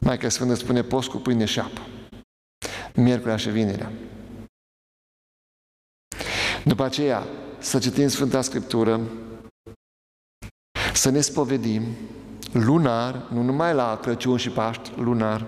mai 0.01 0.19
că 0.19 0.29
Sfântul 0.29 0.57
spune 0.57 0.83
post 0.83 1.09
cu 1.09 1.17
pâine 1.17 1.45
și 1.45 1.59
apă, 1.59 1.81
miercurea 3.03 3.37
și 3.37 3.51
vinerea. 3.51 3.93
După 6.65 6.83
aceea, 6.85 7.27
să 7.59 7.79
citim 7.79 8.09
Sfânta 8.09 8.41
Scriptură, 8.43 9.01
să 10.93 11.11
ne 11.11 11.21
spovedim 11.21 11.83
lunar, 12.53 13.23
nu 13.33 13.43
numai 13.43 13.75
la 13.75 13.99
Crăciun 14.03 14.37
și 14.37 14.51
Paști, 14.51 14.91
lunar, 14.97 15.47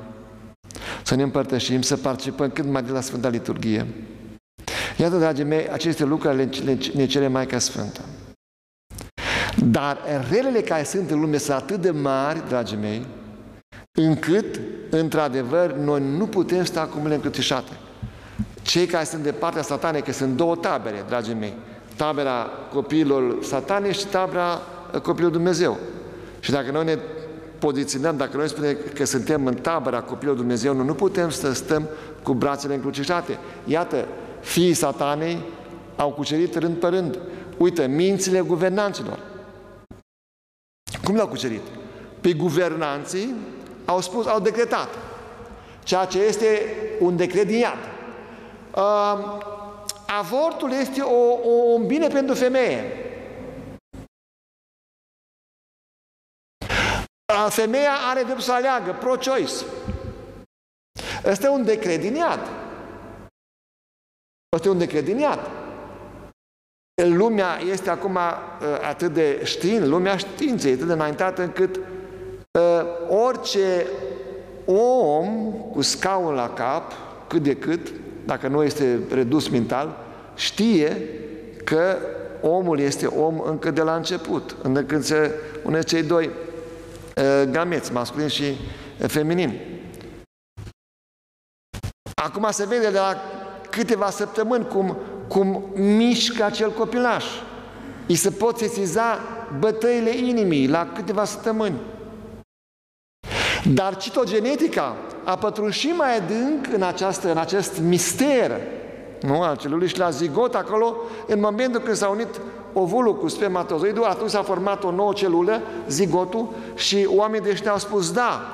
să 1.02 1.14
ne 1.14 1.22
împărtășim, 1.22 1.82
să 1.82 1.96
participăm 1.96 2.50
cât 2.50 2.64
mai 2.64 2.82
de 2.82 2.90
la 2.90 3.00
Sfânta 3.00 3.28
Liturghie. 3.28 3.86
Iată, 4.98 5.18
dragii 5.18 5.44
mei, 5.44 5.68
aceste 5.68 6.04
lucruri 6.04 6.36
le, 6.36 6.44
le, 6.44 6.78
ne 6.94 7.06
cere 7.06 7.28
Maica 7.28 7.58
Sfântă. 7.58 8.00
Dar 9.64 9.98
relele 10.30 10.60
care 10.60 10.84
sunt 10.84 11.10
în 11.10 11.20
lume 11.20 11.36
sunt 11.36 11.56
atât 11.56 11.80
de 11.80 11.90
mari, 11.90 12.48
dragii 12.48 12.76
mei, 12.76 13.06
încât, 13.98 14.60
într-adevăr, 14.90 15.72
noi 15.72 16.02
nu 16.16 16.26
putem 16.26 16.64
sta 16.64 16.80
cu 16.80 16.94
mâinile 16.94 17.14
încrucișate. 17.14 17.72
Cei 18.62 18.86
care 18.86 19.04
sunt 19.04 19.22
de 19.22 19.32
partea 19.32 19.62
satanei, 19.62 20.02
că 20.02 20.12
sunt 20.12 20.36
două 20.36 20.56
tabere, 20.56 21.04
dragii 21.08 21.34
mei, 21.34 21.54
tabera 21.96 22.50
copiilor 22.72 23.44
satane 23.44 23.92
și 23.92 24.06
tabera 24.06 24.60
uh, 24.94 25.00
copiilor 25.00 25.32
Dumnezeu. 25.32 25.78
Și 26.40 26.50
dacă 26.50 26.70
noi 26.70 26.84
ne 26.84 26.98
poziționăm, 27.58 28.16
dacă 28.16 28.36
noi 28.36 28.48
spunem 28.48 28.76
că 28.94 29.04
suntem 29.04 29.46
în 29.46 29.54
tabăra 29.54 30.00
copilului 30.00 30.40
Dumnezeu, 30.40 30.74
nu, 30.74 30.82
nu 30.82 30.94
putem 30.94 31.30
să 31.30 31.52
stăm 31.52 31.88
cu 32.22 32.32
brațele 32.32 32.74
încrucișate. 32.74 33.38
Iată, 33.64 34.06
fiii 34.40 34.74
satanei 34.74 35.38
au 35.96 36.10
cucerit 36.10 36.54
rând 36.54 36.76
pe 36.76 36.86
rând. 36.86 37.18
Uite, 37.56 37.86
mințile 37.86 38.40
guvernanților. 38.40 39.18
Cum 41.04 41.14
le-au 41.14 41.28
cucerit? 41.28 41.62
Pe 42.20 42.32
guvernanții 42.32 43.34
au 43.84 44.00
spus, 44.00 44.26
au 44.26 44.40
decretat 44.40 44.88
ceea 45.82 46.04
ce 46.04 46.18
este 46.18 46.76
un 47.00 47.16
decret 47.16 47.46
din 47.46 47.58
iad. 47.58 47.78
Uh, 48.76 49.40
avortul 50.06 50.72
este 50.72 51.00
o, 51.00 51.32
o, 51.32 51.72
un 51.74 51.86
bine 51.86 52.08
pentru 52.08 52.34
femeie. 52.34 52.96
Femeia 57.48 57.92
are 58.10 58.22
dreptul 58.22 58.44
să 58.44 58.52
aleagă, 58.52 58.92
pro-choice. 58.92 59.54
Este 61.24 61.48
un 61.48 61.64
decret 61.64 62.00
din 62.00 62.14
iad. 62.14 62.40
Este 64.56 64.68
un 64.68 64.78
decret 64.78 65.04
din 65.04 65.18
iad. 65.18 65.50
Lumea 67.02 67.58
este 67.58 67.90
acum 67.90 68.14
uh, 68.14 68.20
atât 68.82 69.12
de 69.12 69.44
știind, 69.44 69.86
lumea 69.86 70.16
științei 70.16 70.70
este 70.70 70.82
atât 70.82 70.86
de 70.86 70.92
înaintată 70.92 71.42
încât 71.42 71.76
uh, 71.76 71.82
orice 73.14 73.86
om 74.64 75.52
cu 75.72 75.80
scaun 75.80 76.34
la 76.34 76.48
cap, 76.48 76.92
cât 77.28 77.42
de 77.42 77.54
cât, 77.54 77.92
dacă 78.24 78.48
nu 78.48 78.62
este 78.62 78.98
redus 79.10 79.48
mental, 79.48 79.96
știe 80.34 80.96
că 81.64 81.96
omul 82.40 82.78
este 82.78 83.06
om 83.06 83.40
încă 83.40 83.70
de 83.70 83.82
la 83.82 83.94
început, 83.94 84.56
încă 84.62 84.80
când 84.80 85.02
se 85.02 85.30
une 85.64 85.82
cei 85.82 86.02
doi 86.02 86.26
uh, 86.26 87.50
gameți, 87.50 87.92
masculin 87.92 88.28
și 88.28 88.44
feminin. 89.06 89.60
Acum 92.14 92.46
se 92.50 92.66
vede 92.66 92.90
de 92.90 92.98
la 92.98 93.16
câteva 93.70 94.10
săptămâni 94.10 94.66
cum, 94.66 94.96
cum 95.28 95.64
mișcă 95.74 96.44
acel 96.44 96.72
copilaș. 96.72 97.24
Îi 98.08 98.14
se 98.14 98.30
pot 98.30 98.58
sesiza 98.58 99.18
bătăile 99.58 100.16
inimii 100.16 100.68
la 100.68 100.92
câteva 100.94 101.24
săptămâni. 101.24 101.80
Dar 103.64 103.96
citogenetica 103.96 104.96
a 105.24 105.36
pătruns 105.36 105.74
și 105.74 105.86
mai 105.86 106.16
adânc 106.16 106.66
în, 106.74 106.82
această, 106.82 107.30
în 107.30 107.36
acest 107.36 107.80
mister 107.80 108.60
nu, 109.22 109.42
al 109.42 109.56
celulei 109.56 109.88
și 109.88 109.98
la 109.98 110.10
zigot 110.10 110.54
acolo, 110.54 110.96
în 111.26 111.40
momentul 111.40 111.80
când 111.80 111.96
s-a 111.96 112.08
unit 112.08 112.40
ovulul 112.72 113.18
cu 113.18 113.28
spermatozoidul, 113.28 114.04
atunci 114.04 114.30
s-a 114.30 114.42
format 114.42 114.84
o 114.84 114.90
nouă 114.90 115.12
celulă, 115.12 115.62
zigotul, 115.88 116.48
și 116.74 117.08
oamenii 117.08 117.52
de 117.52 117.68
au 117.68 117.78
spus 117.78 118.12
da. 118.12 118.46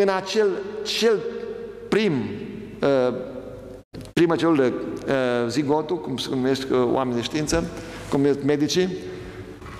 În 0.00 0.08
acel 0.08 0.48
cel 0.82 1.18
prim, 1.88 2.12
uh, 2.82 3.14
primă 4.12 4.36
celulă, 4.36 4.64
uh, 4.64 5.48
zigotul, 5.48 6.00
cum 6.00 6.16
se 6.16 6.28
numesc 6.30 6.66
uh, 6.70 6.88
oamenii 6.92 7.18
de 7.20 7.24
știință, 7.24 7.64
cum 8.10 8.24
sunt 8.24 8.44
medicii, 8.44 8.88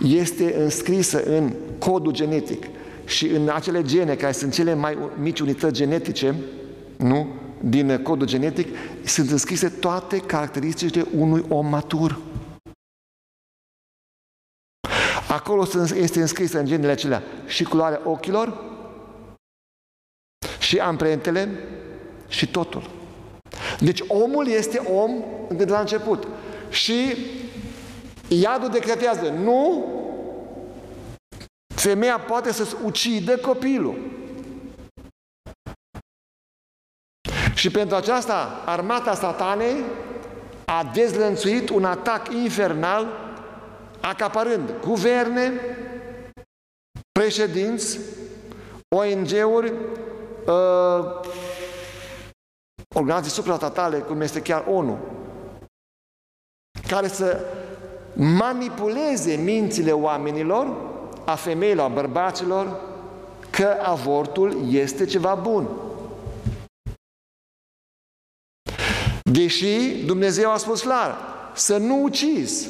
este 0.04 0.54
înscrisă 0.58 1.22
în 1.22 1.52
codul 1.78 2.12
genetic 2.12 2.66
și 3.04 3.26
în 3.26 3.48
acele 3.48 3.82
gene 3.82 4.14
care 4.14 4.32
sunt 4.32 4.52
cele 4.52 4.74
mai 4.74 4.98
mici 5.18 5.40
unități 5.40 5.74
genetice, 5.74 6.34
nu? 6.96 7.28
din 7.60 8.02
codul 8.02 8.26
genetic, 8.26 8.76
sunt 9.04 9.30
înscrise 9.30 9.68
toate 9.68 10.18
caracteristicile 10.18 11.06
unui 11.16 11.44
om 11.48 11.66
matur. 11.66 12.18
Acolo 15.28 15.66
este 15.94 16.20
înscrisă 16.20 16.58
în 16.58 16.66
genele 16.66 16.92
acelea 16.92 17.22
și 17.46 17.64
culoarea 17.64 18.00
ochilor, 18.04 18.64
și 20.58 20.78
amprentele, 20.78 21.48
și 22.28 22.50
totul. 22.50 22.90
Deci 23.80 24.02
omul 24.08 24.48
este 24.48 24.78
om 24.78 25.10
de 25.56 25.64
la 25.64 25.80
început. 25.80 26.26
Și 26.70 27.16
iadul 28.28 28.68
decretează, 28.68 29.28
nu, 29.28 29.86
femeia 31.78 32.18
poate 32.18 32.52
să-ți 32.52 32.76
ucidă 32.84 33.38
copilul. 33.38 33.98
Și 37.54 37.70
pentru 37.70 37.96
aceasta, 37.96 38.62
armata 38.66 39.14
satanei 39.14 39.84
a 40.64 40.90
dezlănțuit 40.94 41.68
un 41.68 41.84
atac 41.84 42.32
infernal, 42.32 43.06
acaparând 44.00 44.70
guverne, 44.80 45.52
președinți, 47.12 47.98
ONG-uri, 48.96 49.72
uh, 50.46 51.20
organizații 52.94 53.42
suprastatale, 53.42 53.98
cum 53.98 54.20
este 54.20 54.42
chiar 54.42 54.64
ONU, 54.68 54.98
care 56.88 57.08
să 57.08 57.44
manipuleze 58.14 59.34
mințile 59.34 59.92
oamenilor, 59.92 60.87
a 61.28 61.34
femeilor, 61.34 61.84
a 61.84 61.88
bărbaților, 61.92 62.80
că 63.50 63.76
avortul 63.82 64.72
este 64.72 65.04
ceva 65.04 65.34
bun. 65.34 65.68
Deși 69.22 70.04
Dumnezeu 70.04 70.50
a 70.50 70.56
spus 70.56 70.80
clar, 70.80 71.16
să 71.54 71.76
nu 71.76 72.02
ucizi. 72.02 72.68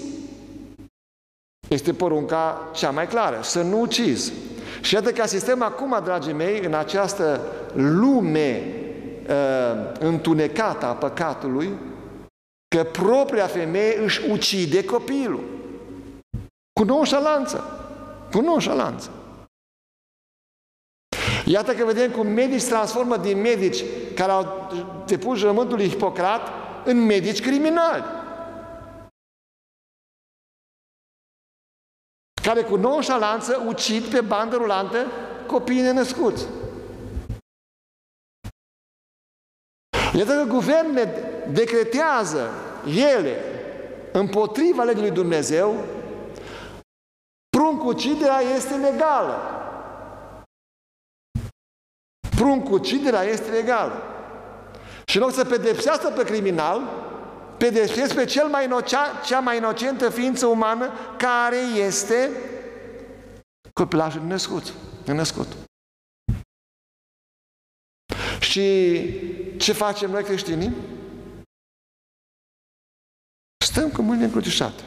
Este 1.69 1.93
porunca 1.93 2.71
cea 2.75 2.91
mai 2.91 3.09
clară, 3.09 3.41
să 3.43 3.63
nu 3.63 3.81
ucizi. 3.81 4.33
Și 4.81 4.95
iată 4.95 5.13
că 5.13 5.23
asistăm 5.23 5.63
acum, 5.63 6.01
dragii 6.05 6.33
mei, 6.33 6.65
în 6.65 6.75
această 6.75 7.41
lume 7.75 8.63
uh, 9.29 9.99
întunecată 9.99 10.87
a 10.87 10.93
păcatului, 10.93 11.71
că 12.77 12.85
propria 12.85 13.47
femeie 13.47 13.99
își 14.03 14.31
ucide 14.31 14.85
copilul. 14.85 15.45
Cu 16.73 16.85
nonșalanță. 16.85 17.78
Cu 18.33 18.41
nonșalanță. 18.41 19.11
Iată 21.47 21.75
că 21.75 21.85
vedem 21.85 22.11
cum 22.11 22.27
medici 22.27 22.61
se 22.61 22.69
transformă 22.69 23.17
din 23.17 23.41
medici 23.41 23.85
care 24.15 24.33
au 24.33 24.71
depus 25.07 25.39
jurământul 25.39 25.77
lui 25.77 25.89
Hipocrat 25.89 26.49
în 26.85 27.05
medici 27.05 27.43
criminali. 27.43 28.05
Care 32.43 32.63
cu 32.63 32.77
nonșalanță 32.77 33.65
ucid 33.67 34.05
pe 34.05 34.21
bandă 34.21 34.57
rulantă 34.57 35.07
copiii 35.47 35.81
nenăscuți. 35.81 36.47
Iată 40.15 40.33
că 40.35 40.45
guvernele 40.49 41.05
decretează 41.53 42.51
ele 42.87 43.37
împotriva 44.13 44.83
legii 44.83 45.01
lui 45.01 45.11
Dumnezeu, 45.11 45.85
pruncuciderea 47.59 48.41
este 48.41 48.77
legală. 48.77 49.37
Pruncuciderea 52.37 53.23
este 53.23 53.51
legală. 53.51 54.03
Și 55.07 55.17
în 55.17 55.23
loc 55.23 55.33
să 55.33 55.45
pedepsească 55.45 56.09
pe 56.09 56.25
criminal, 56.25 56.81
pedepsesc 57.57 58.15
pe 58.15 58.25
cel 58.25 58.49
mai 58.49 58.65
inocea, 58.65 59.21
cea 59.25 59.41
mai 59.41 59.57
inocentă 59.57 60.11
ființă 60.11 60.47
umană 60.47 60.93
care 61.17 61.57
este 61.57 62.31
copilașul 63.73 64.23
născut. 64.23 64.73
Născut. 65.07 65.47
Și 68.41 68.59
ce 69.59 69.73
facem 69.73 70.11
noi 70.11 70.25
creștinii? 70.25 70.73
Stăm 73.65 73.91
cu 73.91 74.03
mâinile 74.03 74.25
încrucișate 74.25 74.83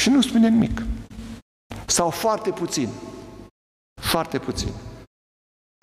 și 0.00 0.10
nu 0.10 0.20
spunem 0.20 0.52
nimic. 0.52 0.80
Sau 1.90 2.10
foarte 2.10 2.50
puțin. 2.50 2.88
Foarte 4.00 4.38
puțin. 4.38 4.68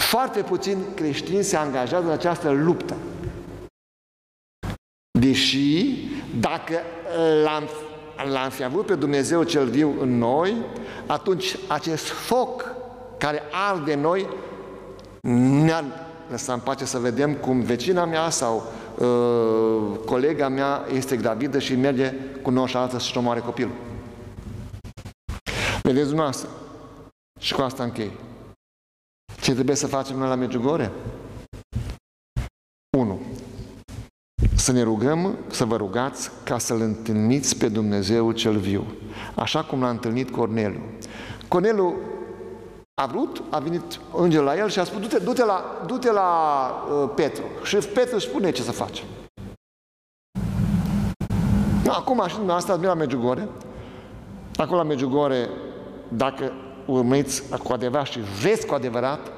Foarte 0.04 0.42
puțin 0.42 0.78
creștini 0.96 1.44
se 1.44 1.56
angajează 1.56 2.06
în 2.06 2.12
această 2.12 2.50
luptă. 2.50 2.96
Deși, 5.20 5.96
dacă 6.40 6.74
l-am, 7.44 7.64
l-am 8.32 8.50
fi 8.50 8.64
avut 8.64 8.86
pe 8.86 8.96
Dumnezeu 8.96 9.44
cel 9.44 9.70
viu 9.70 10.02
în 10.02 10.18
noi, 10.18 10.56
atunci 11.06 11.58
acest 11.68 12.06
foc 12.06 12.76
care 13.18 13.42
arde 13.70 13.94
în 13.94 14.00
noi 14.00 14.28
ne-ar 15.64 15.84
lăsa 16.30 16.54
în 16.54 16.60
pace 16.60 16.86
să 16.86 17.00
vedem 17.00 17.34
cum 17.34 17.62
vecina 17.62 18.06
mea 18.06 18.30
sau 18.30 18.64
uh, 18.98 19.98
colega 20.06 20.48
mea 20.48 20.86
este 20.94 21.18
gravidă 21.18 21.60
și 21.60 21.76
merge 21.76 22.14
cu 22.42 22.50
noșalanță 22.50 23.00
să-și 23.00 23.18
omoare 23.18 23.40
copilul. 23.40 23.87
Vedeți 25.88 26.06
dumneavoastră? 26.06 26.50
Și 27.40 27.54
cu 27.54 27.62
asta 27.62 27.84
închei. 27.84 28.12
Ce 29.42 29.54
trebuie 29.54 29.76
să 29.76 29.88
facem 29.88 30.18
noi 30.18 30.28
la 30.28 30.36
Medjugorje? 30.36 30.92
1. 32.98 33.20
Să 34.56 34.72
ne 34.72 34.82
rugăm, 34.82 35.38
să 35.48 35.66
vă 35.66 35.76
rugați 35.76 36.30
ca 36.44 36.58
să-L 36.58 36.82
întâlniți 36.82 37.58
pe 37.58 37.68
Dumnezeu 37.70 38.32
cel 38.32 38.58
viu, 38.58 38.86
așa 39.36 39.64
cum 39.64 39.82
l-a 39.82 39.90
întâlnit 39.90 40.32
Corneliu. 40.32 40.82
Corneliu 41.48 41.96
A 43.02 43.06
vrut, 43.06 43.44
a 43.50 43.60
venit 43.60 44.00
îngerul 44.16 44.46
la 44.46 44.58
el 44.58 44.70
și 44.70 44.80
a 44.80 44.84
spus, 44.84 45.00
du-te, 45.00 45.18
du-te 45.18 45.46
la, 45.46 45.84
du-te 45.86 46.12
la 46.12 46.30
uh, 46.92 47.12
Petru. 47.16 47.44
Și 47.64 47.76
Petru 47.76 48.16
își 48.16 48.28
spune 48.28 48.52
ce 48.52 48.62
să 48.62 48.72
face. 48.72 49.04
Acum 51.88 52.24
și 52.28 52.36
dumneavoastră 52.36 52.74
ați 52.74 52.84
la 52.84 52.94
Medjugorje. 52.94 53.48
Acolo 54.56 54.78
la 54.78 54.88
Medjugorje, 54.88 55.50
dacă 56.10 56.52
urmăriți 56.86 57.44
cu 57.64 57.74
adevărat 57.74 58.06
și 58.06 58.20
vreți 58.20 58.66
cu 58.66 58.74
adevărat, 58.74 59.32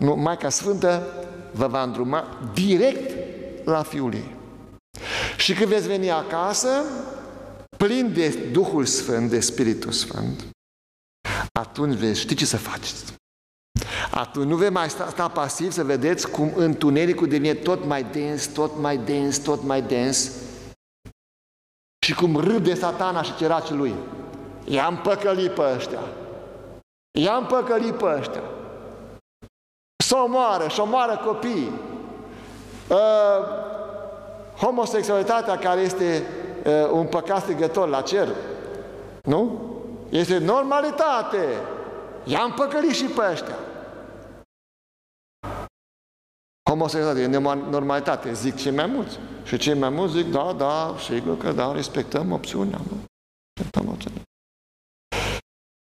nu, 0.00 0.14
Maica 0.14 0.48
Sfântă 0.48 1.06
vă 1.52 1.66
va 1.66 1.82
îndruma 1.82 2.24
direct 2.54 3.16
la 3.64 3.82
Fiul 3.82 4.14
ei. 4.14 4.36
Și 5.36 5.54
când 5.54 5.68
veți 5.68 5.86
veni 5.86 6.10
acasă, 6.10 6.68
plin 7.76 8.12
de 8.12 8.28
Duhul 8.52 8.84
Sfânt, 8.84 9.30
de 9.30 9.40
Spiritul 9.40 9.92
Sfânt, 9.92 10.44
atunci 11.52 11.96
veți 11.96 12.20
ști 12.20 12.34
ce 12.34 12.46
să 12.46 12.56
faceți. 12.56 13.14
Atunci 14.10 14.48
nu 14.48 14.56
veți 14.56 14.72
mai 14.72 14.90
sta, 14.90 15.08
sta 15.10 15.28
pasiv 15.28 15.72
să 15.72 15.84
vedeți 15.84 16.30
cum 16.30 16.52
întunericul 16.54 17.28
devine 17.28 17.54
tot 17.54 17.84
mai 17.84 18.04
dens, 18.04 18.46
tot 18.46 18.78
mai 18.78 18.98
dens, 18.98 19.38
tot 19.38 19.62
mai 19.62 19.82
dens 19.82 20.30
și 22.04 22.14
cum 22.14 22.36
râde 22.36 22.74
satana 22.74 23.22
și 23.22 23.36
ceracii 23.36 23.74
lui. 23.74 23.94
I-am 24.64 24.96
păcălit 24.96 25.50
pe 25.50 25.62
ăștia. 25.74 26.00
I-am 27.18 27.46
păcălit 27.46 27.94
pe 27.94 28.04
ăștia. 28.18 28.42
Să 30.04 30.16
omoară, 30.16 30.68
și 30.68 30.80
omoară 30.80 31.20
copiii. 31.24 31.72
Uh, 32.88 33.46
homosexualitatea 34.56 35.58
care 35.58 35.80
este 35.80 36.26
uh, 36.64 36.90
un 36.90 37.06
păcat 37.06 37.42
strigător 37.42 37.88
la 37.88 38.00
cer. 38.00 38.28
Nu? 39.22 39.70
Este 40.08 40.38
normalitate. 40.38 41.46
I-am 42.24 42.52
păcălit 42.52 42.94
și 42.94 43.04
pe 43.04 43.22
ăștia. 43.30 43.56
Homosexualitate 46.70 47.36
e 47.36 47.38
normalitate, 47.70 48.32
zic 48.32 48.56
cei 48.56 48.72
mai 48.72 48.86
mulți. 48.86 49.18
Și 49.44 49.56
cei 49.56 49.74
mai 49.74 49.88
mulți 49.88 50.14
zic, 50.14 50.30
da, 50.30 50.52
da, 50.52 50.94
sigur 50.98 51.36
că 51.36 51.52
da, 51.52 51.72
respectăm 51.72 52.32
opțiunea. 52.32 52.78
Nu? 52.90 52.96
Respectăm 53.54 53.88
opțiunea. 53.92 54.22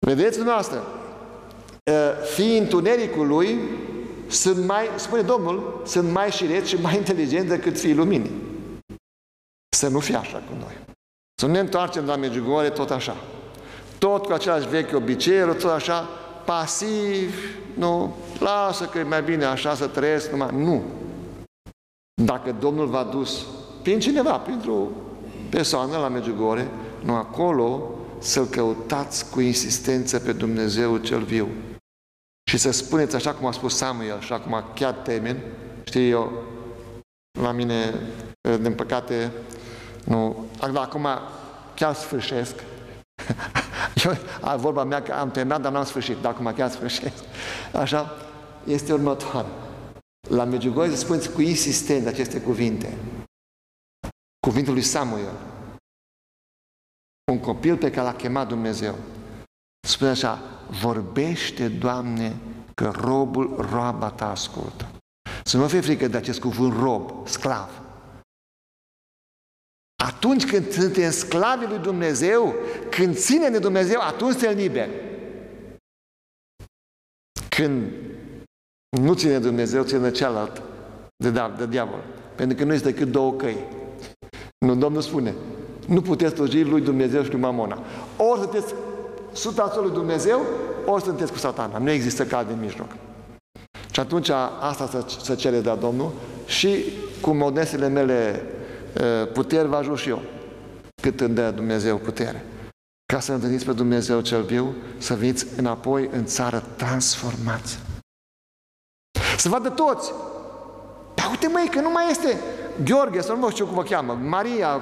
Vedeți 0.06 0.36
dumneavoastră, 0.36 0.84
fii 2.34 2.58
întunericului 2.58 3.60
sunt 4.28 4.66
mai, 4.66 4.86
spune 4.96 5.22
Domnul, 5.22 5.82
sunt 5.86 6.12
mai 6.12 6.32
șireți 6.32 6.70
și 6.70 6.82
mai 6.82 6.96
inteligenți 6.96 7.48
decât 7.48 7.80
fiii 7.80 7.96
luminii. 7.96 8.32
Să 9.76 9.88
nu 9.88 10.00
fie 10.00 10.16
așa 10.16 10.38
cu 10.38 10.56
noi. 10.60 10.78
Să 11.42 11.46
nu 11.46 11.52
ne 11.52 11.60
întoarcem 11.60 12.06
la 12.06 12.16
Medjugorje 12.16 12.70
tot 12.70 12.90
așa. 12.90 13.16
Tot 13.98 14.26
cu 14.26 14.32
același 14.32 14.68
vechi 14.68 14.96
obiceiuri, 14.96 15.58
tot 15.58 15.72
așa, 15.72 16.08
pasiv, 16.46 17.36
nu, 17.76 18.16
lasă 18.40 18.86
că 18.86 18.98
e 18.98 19.04
mai 19.04 19.24
bine 19.24 19.46
așa 19.46 19.76
să 19.76 19.88
trăiesc 19.88 20.32
numai. 20.32 20.50
Nu. 20.54 20.84
Dacă 22.24 22.56
Domnul 22.60 22.88
v-a 22.88 23.04
dus 23.04 23.46
prin 23.82 24.00
cineva, 24.00 24.38
printr-o 24.38 24.88
persoană 25.50 25.98
la 25.98 26.08
Medjugorje, 26.08 26.68
nu 27.04 27.16
acolo 27.16 27.90
să-L 28.22 28.46
căutați 28.46 29.30
cu 29.30 29.40
insistență 29.40 30.20
pe 30.20 30.32
Dumnezeu 30.32 30.98
cel 30.98 31.24
viu. 31.24 31.48
Și 32.50 32.58
să 32.58 32.72
spuneți 32.72 33.16
așa 33.16 33.34
cum 33.34 33.46
a 33.46 33.52
spus 33.52 33.76
Samuel 33.76 34.20
și 34.20 34.34
acum 34.34 34.64
chiar 34.76 34.94
termin, 34.94 35.38
știi 35.84 36.10
eu, 36.10 36.44
la 37.40 37.52
mine, 37.52 37.94
din 38.62 38.74
păcate, 38.74 39.32
nu, 40.06 40.46
acum 40.60 41.08
chiar 41.76 41.94
sfârșesc. 41.94 42.56
Eu, 44.06 44.18
a, 44.42 44.56
vorba 44.56 44.84
mea 44.84 45.02
că 45.02 45.12
am 45.12 45.32
terminat, 45.32 45.62
dar 45.62 45.72
n-am 45.72 45.86
sfârșit, 45.86 46.18
dar 46.18 46.32
acum 46.32 46.54
chiar 46.54 46.70
sfârșesc. 46.70 47.24
Așa, 47.74 48.16
este 48.64 48.94
următoare. 48.94 49.48
La 50.30 50.44
Medjugorje 50.44 50.96
spuneți 50.96 51.32
cu 51.32 51.42
insistent 51.42 52.08
aceste 52.08 52.42
cuvinte. 52.42 52.98
Cuvântul 54.48 54.74
lui 54.74 54.82
Samuel. 54.82 55.34
Un 57.32 57.40
copil 57.40 57.78
pe 57.78 57.92
care 57.92 58.08
l-a 58.08 58.16
chemat 58.16 58.48
Dumnezeu. 58.48 58.96
Spune 59.88 60.10
așa, 60.10 60.40
vorbește, 60.82 61.68
Doamne, 61.68 62.36
că 62.76 62.92
robul, 62.96 63.56
roaba 63.56 64.10
ta 64.10 64.30
ascultă. 64.30 64.92
Să 65.44 65.58
nu 65.58 65.68
fie 65.68 65.82
frică 65.82 66.08
de 66.08 66.18
acest 66.18 66.40
cuvânt 66.40 66.74
rob, 66.80 67.28
sclav. 67.28 67.82
Atunci 70.04 70.46
când 70.46 70.72
suntem 70.72 71.12
sclavii 71.12 71.68
lui 71.68 71.80
Dumnezeu, 71.80 72.56
când 72.90 73.16
ține 73.16 73.50
de 73.50 73.60
Dumnezeu, 73.60 74.02
atunci 74.02 74.32
suntem 74.32 74.58
liberi. 74.58 74.92
Când 77.50 77.92
nu 79.00 79.14
ține 79.14 79.32
de 79.32 79.40
Dumnezeu, 79.40 79.84
ține 79.84 80.00
de 80.00 80.12
cealaltă, 80.12 80.64
de, 81.16 81.30
da, 81.30 81.50
de 81.50 81.68
diavol. 81.68 82.04
Pentru 82.36 82.58
că 82.58 82.64
nu 82.64 82.74
este 82.74 82.92
decât 82.92 83.08
două 83.08 83.34
căi. 83.34 83.58
Nu, 84.66 84.76
Domnul 84.76 85.02
spune, 85.02 85.36
nu 85.92 86.02
puteți 86.02 86.36
sluji 86.36 86.64
lui 86.64 86.82
Dumnezeu 86.82 87.24
și 87.24 87.32
lui 87.32 87.40
Mamona. 87.40 87.80
Ori 88.18 88.40
sunteți 88.40 88.74
sutați 89.32 89.78
lui 89.78 89.92
Dumnezeu, 89.92 90.42
ori 90.86 91.04
sunteți 91.04 91.32
cu 91.32 91.38
satana. 91.38 91.78
Nu 91.78 91.90
există 91.90 92.26
cale 92.26 92.48
de 92.48 92.54
mijloc. 92.62 92.88
Și 93.92 94.00
atunci 94.00 94.30
asta 94.60 94.88
să, 94.88 95.06
să 95.24 95.36
cere 95.36 95.60
de 95.60 95.70
la 95.70 95.76
Domnul 95.76 96.12
și 96.46 96.84
cu 97.22 97.32
modestele 97.32 97.88
mele 97.88 98.46
puteri 99.34 99.68
vă 99.68 99.76
ajut 99.76 99.98
și 99.98 100.10
eu. 100.10 100.22
Cât 101.02 101.22
îmi 101.22 101.36
dă 101.36 101.52
Dumnezeu 101.52 101.98
putere. 101.98 102.46
Ca 103.14 103.20
să 103.20 103.34
întâlniți 103.34 103.66
pe 103.66 103.72
Dumnezeu 103.72 104.22
cel 104.22 104.42
viu, 104.42 104.74
să 104.98 105.14
veniți 105.14 105.46
înapoi 105.58 106.10
în 106.12 106.26
țară 106.26 106.64
transformați. 106.76 107.80
Să 109.38 109.50
vadă 109.50 109.70
toți. 109.70 110.12
Dar 111.16 111.30
uite 111.30 111.48
măi, 111.48 111.70
că 111.72 111.82
nu 111.82 111.92
mai 111.92 112.10
este 112.10 112.40
Gheorghe, 112.84 113.22
sau 113.22 113.38
nu 113.38 113.50
știu 113.50 113.66
cum 113.66 113.76
vă 113.76 113.84
cheamă, 113.84 114.14
Maria, 114.14 114.82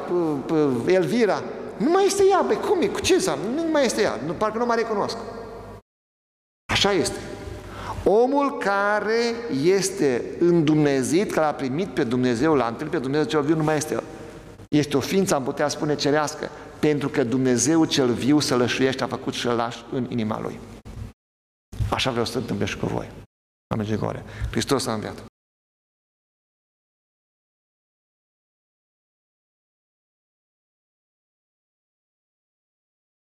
Elvira, 0.85 1.43
nu 1.77 1.89
mai 1.89 2.05
este 2.05 2.23
ea, 2.29 2.43
băi, 2.47 2.55
cum 2.55 2.81
e, 2.81 2.87
cu 2.87 2.99
ce 2.99 3.13
înseamnă? 3.13 3.45
Nu 3.55 3.71
mai 3.71 3.85
este 3.85 4.01
ea, 4.01 4.19
nu, 4.25 4.33
parcă 4.33 4.57
nu 4.57 4.65
mai 4.65 4.75
recunosc. 4.75 5.17
Așa 6.71 6.91
este. 6.91 7.17
Omul 8.03 8.57
care 8.57 9.35
este 9.63 10.23
îndumnezit, 10.39 11.31
care 11.31 11.45
a 11.45 11.53
primit 11.53 11.87
pe 11.87 12.03
Dumnezeu, 12.03 12.55
l-a 12.55 12.67
întâlnit 12.67 12.91
pe 12.91 12.99
Dumnezeu 12.99 13.25
cel 13.25 13.41
viu, 13.41 13.55
nu 13.55 13.63
mai 13.63 13.77
este 13.77 14.03
Este 14.69 14.97
o 14.97 14.99
ființă, 14.99 15.35
am 15.35 15.43
putea 15.43 15.67
spune, 15.67 15.95
cerească, 15.95 16.49
pentru 16.79 17.09
că 17.09 17.23
Dumnezeu 17.23 17.85
cel 17.85 18.13
viu 18.13 18.39
să 18.39 18.55
lășuiește, 18.55 19.03
a 19.03 19.07
făcut 19.07 19.33
și 19.33 19.45
lași 19.45 19.85
în 19.91 20.05
inima 20.09 20.41
lui. 20.41 20.59
Așa 21.91 22.09
vreau 22.09 22.25
să 22.25 22.37
întâmple 22.37 22.65
și 22.65 22.77
cu 22.77 22.85
voi. 22.85 23.09
Amin, 23.73 23.99
Hristos 24.51 24.85
a 24.85 24.93
înviat. 24.93 25.23